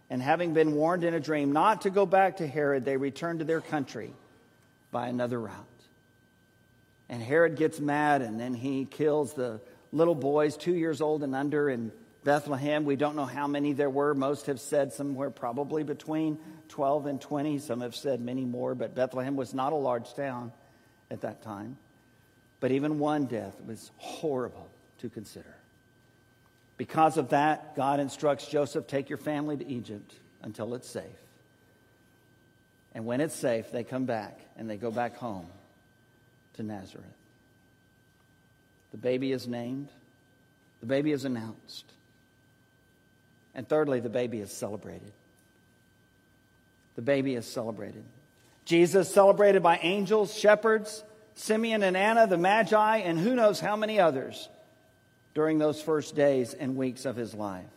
And 0.09 0.21
having 0.21 0.53
been 0.53 0.73
warned 0.73 1.03
in 1.03 1.13
a 1.13 1.19
dream 1.19 1.51
not 1.51 1.81
to 1.81 1.89
go 1.89 2.05
back 2.05 2.37
to 2.37 2.47
Herod, 2.47 2.85
they 2.85 2.97
returned 2.97 3.39
to 3.39 3.45
their 3.45 3.61
country 3.61 4.13
by 4.91 5.07
another 5.07 5.39
route. 5.39 5.53
And 7.09 7.21
Herod 7.21 7.55
gets 7.55 7.79
mad 7.79 8.21
and 8.21 8.39
then 8.39 8.53
he 8.53 8.85
kills 8.85 9.33
the 9.33 9.59
little 9.91 10.15
boys, 10.15 10.57
two 10.57 10.75
years 10.75 11.01
old 11.01 11.23
and 11.23 11.35
under, 11.35 11.69
in 11.69 11.91
Bethlehem, 12.23 12.83
we 12.83 12.97
don't 12.97 13.15
know 13.15 13.25
how 13.25 13.47
many 13.47 13.71
there 13.71 13.89
were. 13.89 14.13
Most 14.13 14.47
have 14.47 14.59
said 14.59 14.91
somewhere 14.91 15.29
probably 15.29 15.83
between 15.83 16.37
12 16.67 17.05
and 17.05 17.21
20. 17.21 17.59
Some 17.59 17.79
have 17.79 17.95
said 17.95 18.19
many 18.19 18.43
more, 18.43 18.75
but 18.75 18.95
Bethlehem 18.95 19.37
was 19.37 19.53
not 19.53 19.71
a 19.71 19.77
large 19.77 20.13
town 20.13 20.51
at 21.09 21.21
that 21.21 21.41
time. 21.41 21.77
But 22.59 22.71
even 22.71 22.99
one 22.99 23.25
death 23.27 23.55
was 23.65 23.91
horrible 23.95 24.67
to 24.99 25.09
consider. 25.09 25.55
Because 26.77 27.17
of 27.17 27.29
that, 27.29 27.75
God 27.75 27.99
instructs 27.99 28.47
Joseph 28.47 28.87
take 28.87 29.09
your 29.09 29.17
family 29.17 29.57
to 29.57 29.67
Egypt 29.67 30.13
until 30.43 30.75
it's 30.75 30.87
safe. 30.87 31.03
And 32.93 33.05
when 33.05 33.19
it's 33.19 33.35
safe, 33.35 33.71
they 33.71 33.83
come 33.83 34.05
back 34.05 34.39
and 34.57 34.69
they 34.69 34.77
go 34.77 34.91
back 34.91 35.17
home 35.17 35.47
to 36.55 36.63
Nazareth. 36.63 37.05
The 38.91 38.97
baby 38.97 39.31
is 39.31 39.47
named, 39.47 39.89
the 40.79 40.85
baby 40.85 41.11
is 41.11 41.25
announced. 41.25 41.85
And 43.55 43.67
thirdly, 43.67 43.99
the 43.99 44.09
baby 44.09 44.39
is 44.39 44.51
celebrated. 44.51 45.11
The 46.95 47.01
baby 47.01 47.33
is 47.33 47.45
celebrated. 47.45 48.03
Jesus 48.65 49.11
celebrated 49.11 49.63
by 49.63 49.77
angels, 49.77 50.37
shepherds, 50.37 51.03
Simeon 51.33 51.81
and 51.81 51.97
Anna, 51.97 52.27
the 52.27 52.37
Magi, 52.37 52.97
and 52.97 53.17
who 53.17 53.35
knows 53.35 53.59
how 53.59 53.75
many 53.75 53.99
others 53.99 54.47
during 55.37 55.59
those 55.59 55.79
first 55.79 56.15
days 56.15 56.55
and 56.55 56.75
weeks 56.75 57.05
of 57.05 57.15
his 57.15 57.35
life. 57.35 57.69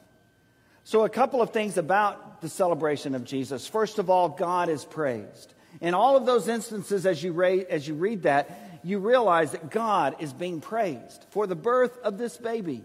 So, 0.83 1.05
a 1.05 1.11
couple 1.11 1.43
of 1.43 1.51
things 1.51 1.77
about 1.77 2.41
the 2.41 2.49
celebration 2.49 3.15
of 3.15 3.27
Jesus. 3.27 3.67
First 3.67 3.99
of 3.99 4.09
all, 4.09 4.31
God 4.31 4.71
is 4.71 4.83
praised. 4.83 5.53
In 5.83 5.93
all 5.93 6.17
of 6.17 6.25
those 6.25 6.49
instances, 6.49 7.05
as 7.05 7.23
you, 7.23 7.33
read, 7.35 7.67
as 7.69 7.87
you 7.87 7.97
read 7.97 8.23
that, 8.23 8.81
you 8.83 8.99
realize 8.99 9.53
that 9.53 9.71
God 9.71 10.17
is 10.21 10.33
being 10.33 10.63
praised 10.63 11.27
for 11.33 11.47
the 11.47 11.55
birth 11.55 11.99
of 12.03 12.17
this 12.17 12.39
baby 12.39 12.83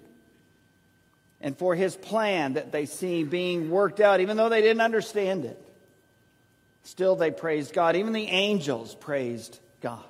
and 1.40 1.58
for 1.58 1.74
his 1.74 1.96
plan 1.96 2.56
that 2.56 2.74
they 2.74 2.86
see 2.86 3.24
being 3.24 3.70
worked 3.70 4.02
out, 4.02 4.20
even 4.20 4.36
though 4.36 4.50
they 4.50 4.62
didn't 4.62 4.82
understand 4.82 5.46
it. 5.46 5.58
Still, 6.84 7.16
they 7.16 7.32
praised 7.32 7.72
God. 7.74 7.96
Even 7.96 8.12
the 8.12 8.28
angels 8.28 8.94
praised 8.94 9.58
God. 9.80 10.04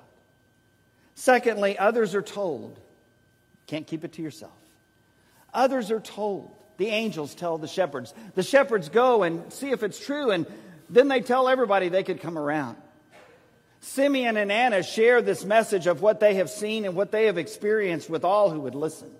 Secondly, 1.14 1.78
others 1.78 2.16
are 2.16 2.20
told. 2.20 2.80
Can't 3.66 3.86
keep 3.86 4.04
it 4.04 4.12
to 4.14 4.22
yourself. 4.22 4.52
Others 5.52 5.90
are 5.90 6.00
told. 6.00 6.50
The 6.76 6.88
angels 6.88 7.34
tell 7.34 7.58
the 7.58 7.68
shepherds. 7.68 8.12
The 8.34 8.42
shepherds 8.42 8.88
go 8.88 9.22
and 9.22 9.52
see 9.52 9.70
if 9.70 9.82
it's 9.82 9.98
true, 9.98 10.30
and 10.30 10.46
then 10.90 11.08
they 11.08 11.20
tell 11.20 11.48
everybody 11.48 11.88
they 11.88 12.02
could 12.02 12.20
come 12.20 12.36
around. 12.36 12.76
Simeon 13.80 14.36
and 14.36 14.50
Anna 14.52 14.82
share 14.82 15.22
this 15.22 15.44
message 15.44 15.86
of 15.86 16.02
what 16.02 16.20
they 16.20 16.34
have 16.34 16.50
seen 16.50 16.84
and 16.84 16.94
what 16.94 17.12
they 17.12 17.26
have 17.26 17.38
experienced 17.38 18.10
with 18.10 18.24
all 18.24 18.50
who 18.50 18.60
would 18.60 18.74
listen. 18.74 19.10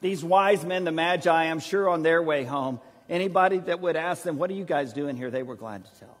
These 0.00 0.22
wise 0.22 0.64
men, 0.64 0.84
the 0.84 0.92
Magi, 0.92 1.44
I'm 1.44 1.60
sure 1.60 1.88
on 1.88 2.02
their 2.02 2.22
way 2.22 2.44
home, 2.44 2.80
anybody 3.08 3.58
that 3.58 3.80
would 3.80 3.96
ask 3.96 4.22
them, 4.22 4.38
What 4.38 4.50
are 4.50 4.54
you 4.54 4.64
guys 4.64 4.92
doing 4.92 5.16
here? 5.16 5.30
they 5.30 5.42
were 5.42 5.56
glad 5.56 5.84
to 5.84 6.00
tell. 6.00 6.18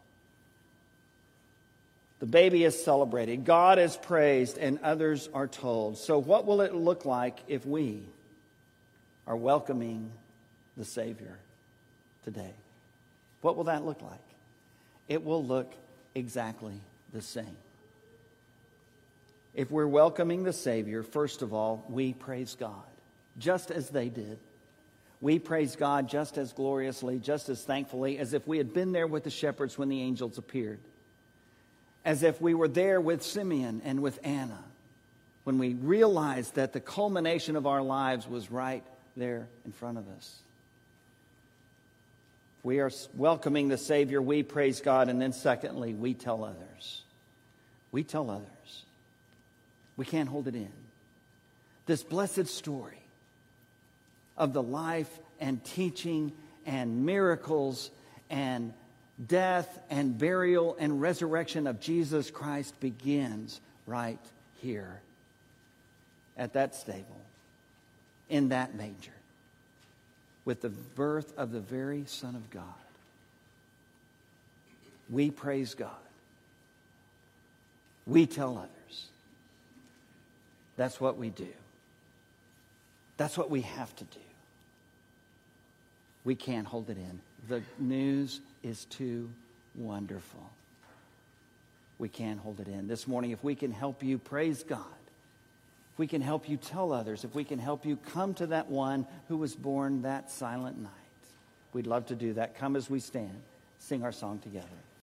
The 2.24 2.30
baby 2.30 2.64
is 2.64 2.82
celebrated, 2.82 3.44
God 3.44 3.78
is 3.78 3.98
praised, 3.98 4.56
and 4.56 4.78
others 4.82 5.28
are 5.34 5.46
told. 5.46 5.98
So, 5.98 6.18
what 6.18 6.46
will 6.46 6.62
it 6.62 6.74
look 6.74 7.04
like 7.04 7.38
if 7.48 7.66
we 7.66 8.00
are 9.26 9.36
welcoming 9.36 10.10
the 10.74 10.86
Savior 10.86 11.36
today? 12.24 12.54
What 13.42 13.58
will 13.58 13.64
that 13.64 13.84
look 13.84 14.00
like? 14.00 14.24
It 15.06 15.22
will 15.22 15.44
look 15.44 15.74
exactly 16.14 16.80
the 17.12 17.20
same. 17.20 17.58
If 19.52 19.70
we're 19.70 19.86
welcoming 19.86 20.44
the 20.44 20.54
Savior, 20.54 21.02
first 21.02 21.42
of 21.42 21.52
all, 21.52 21.84
we 21.90 22.14
praise 22.14 22.56
God 22.58 22.86
just 23.36 23.70
as 23.70 23.90
they 23.90 24.08
did. 24.08 24.38
We 25.20 25.38
praise 25.38 25.76
God 25.76 26.08
just 26.08 26.38
as 26.38 26.54
gloriously, 26.54 27.18
just 27.18 27.50
as 27.50 27.62
thankfully 27.62 28.16
as 28.16 28.32
if 28.32 28.48
we 28.48 28.56
had 28.56 28.72
been 28.72 28.92
there 28.92 29.06
with 29.06 29.24
the 29.24 29.30
shepherds 29.30 29.76
when 29.76 29.90
the 29.90 30.00
angels 30.00 30.38
appeared. 30.38 30.78
As 32.04 32.22
if 32.22 32.40
we 32.40 32.54
were 32.54 32.68
there 32.68 33.00
with 33.00 33.22
Simeon 33.22 33.82
and 33.84 34.00
with 34.00 34.18
Anna 34.22 34.62
when 35.44 35.58
we 35.58 35.74
realized 35.74 36.54
that 36.54 36.72
the 36.72 36.80
culmination 36.80 37.56
of 37.56 37.66
our 37.66 37.82
lives 37.82 38.26
was 38.26 38.50
right 38.50 38.82
there 39.16 39.46
in 39.64 39.72
front 39.72 39.98
of 39.98 40.08
us. 40.16 40.38
We 42.62 42.80
are 42.80 42.90
welcoming 43.14 43.68
the 43.68 43.76
Savior, 43.76 44.22
we 44.22 44.42
praise 44.42 44.80
God, 44.80 45.10
and 45.10 45.20
then 45.20 45.34
secondly, 45.34 45.92
we 45.92 46.14
tell 46.14 46.44
others. 46.44 47.02
We 47.92 48.02
tell 48.02 48.30
others. 48.30 48.84
We 49.98 50.06
can't 50.06 50.30
hold 50.30 50.48
it 50.48 50.54
in. 50.54 50.72
This 51.84 52.02
blessed 52.02 52.46
story 52.46 52.98
of 54.38 54.54
the 54.54 54.62
life 54.62 55.10
and 55.38 55.62
teaching 55.62 56.32
and 56.64 57.04
miracles 57.04 57.90
and 58.30 58.72
death 59.26 59.78
and 59.90 60.18
burial 60.18 60.76
and 60.78 61.00
resurrection 61.00 61.66
of 61.66 61.80
Jesus 61.80 62.30
Christ 62.30 62.78
begins 62.80 63.60
right 63.86 64.18
here 64.60 65.00
at 66.36 66.54
that 66.54 66.74
stable, 66.74 67.20
in 68.28 68.48
that 68.48 68.74
manger, 68.74 69.12
with 70.44 70.62
the 70.62 70.70
birth 70.70 71.32
of 71.36 71.52
the 71.52 71.60
very 71.60 72.04
Son 72.06 72.34
of 72.34 72.50
God. 72.50 72.64
We 75.10 75.30
praise 75.30 75.74
God. 75.74 75.90
We 78.06 78.26
tell 78.26 78.58
others. 78.58 79.06
That's 80.76 81.00
what 81.00 81.16
we 81.16 81.30
do. 81.30 81.48
That's 83.16 83.38
what 83.38 83.48
we 83.48 83.60
have 83.60 83.94
to 83.96 84.04
do. 84.04 84.20
We 86.24 86.34
can't 86.34 86.66
hold 86.66 86.90
it 86.90 86.96
in. 86.96 87.20
The 87.48 87.62
news 87.78 88.40
is 88.64 88.86
too 88.86 89.30
wonderful. 89.76 90.50
We 91.98 92.08
can't 92.08 92.40
hold 92.40 92.58
it 92.60 92.66
in. 92.66 92.88
This 92.88 93.06
morning, 93.06 93.30
if 93.30 93.44
we 93.44 93.54
can 93.54 93.70
help 93.70 94.02
you, 94.02 94.18
praise 94.18 94.64
God. 94.64 94.80
If 95.92 95.98
we 95.98 96.08
can 96.08 96.22
help 96.22 96.48
you 96.48 96.56
tell 96.56 96.92
others, 96.92 97.22
if 97.22 97.34
we 97.36 97.44
can 97.44 97.60
help 97.60 97.86
you 97.86 97.96
come 97.96 98.34
to 98.34 98.48
that 98.48 98.68
one 98.68 99.06
who 99.28 99.36
was 99.36 99.54
born 99.54 100.02
that 100.02 100.30
silent 100.30 100.76
night, 100.78 100.90
we'd 101.72 101.86
love 101.86 102.06
to 102.06 102.16
do 102.16 102.32
that. 102.32 102.58
Come 102.58 102.74
as 102.74 102.90
we 102.90 102.98
stand, 102.98 103.40
sing 103.78 104.02
our 104.02 104.10
song 104.10 104.40
together. 104.40 104.66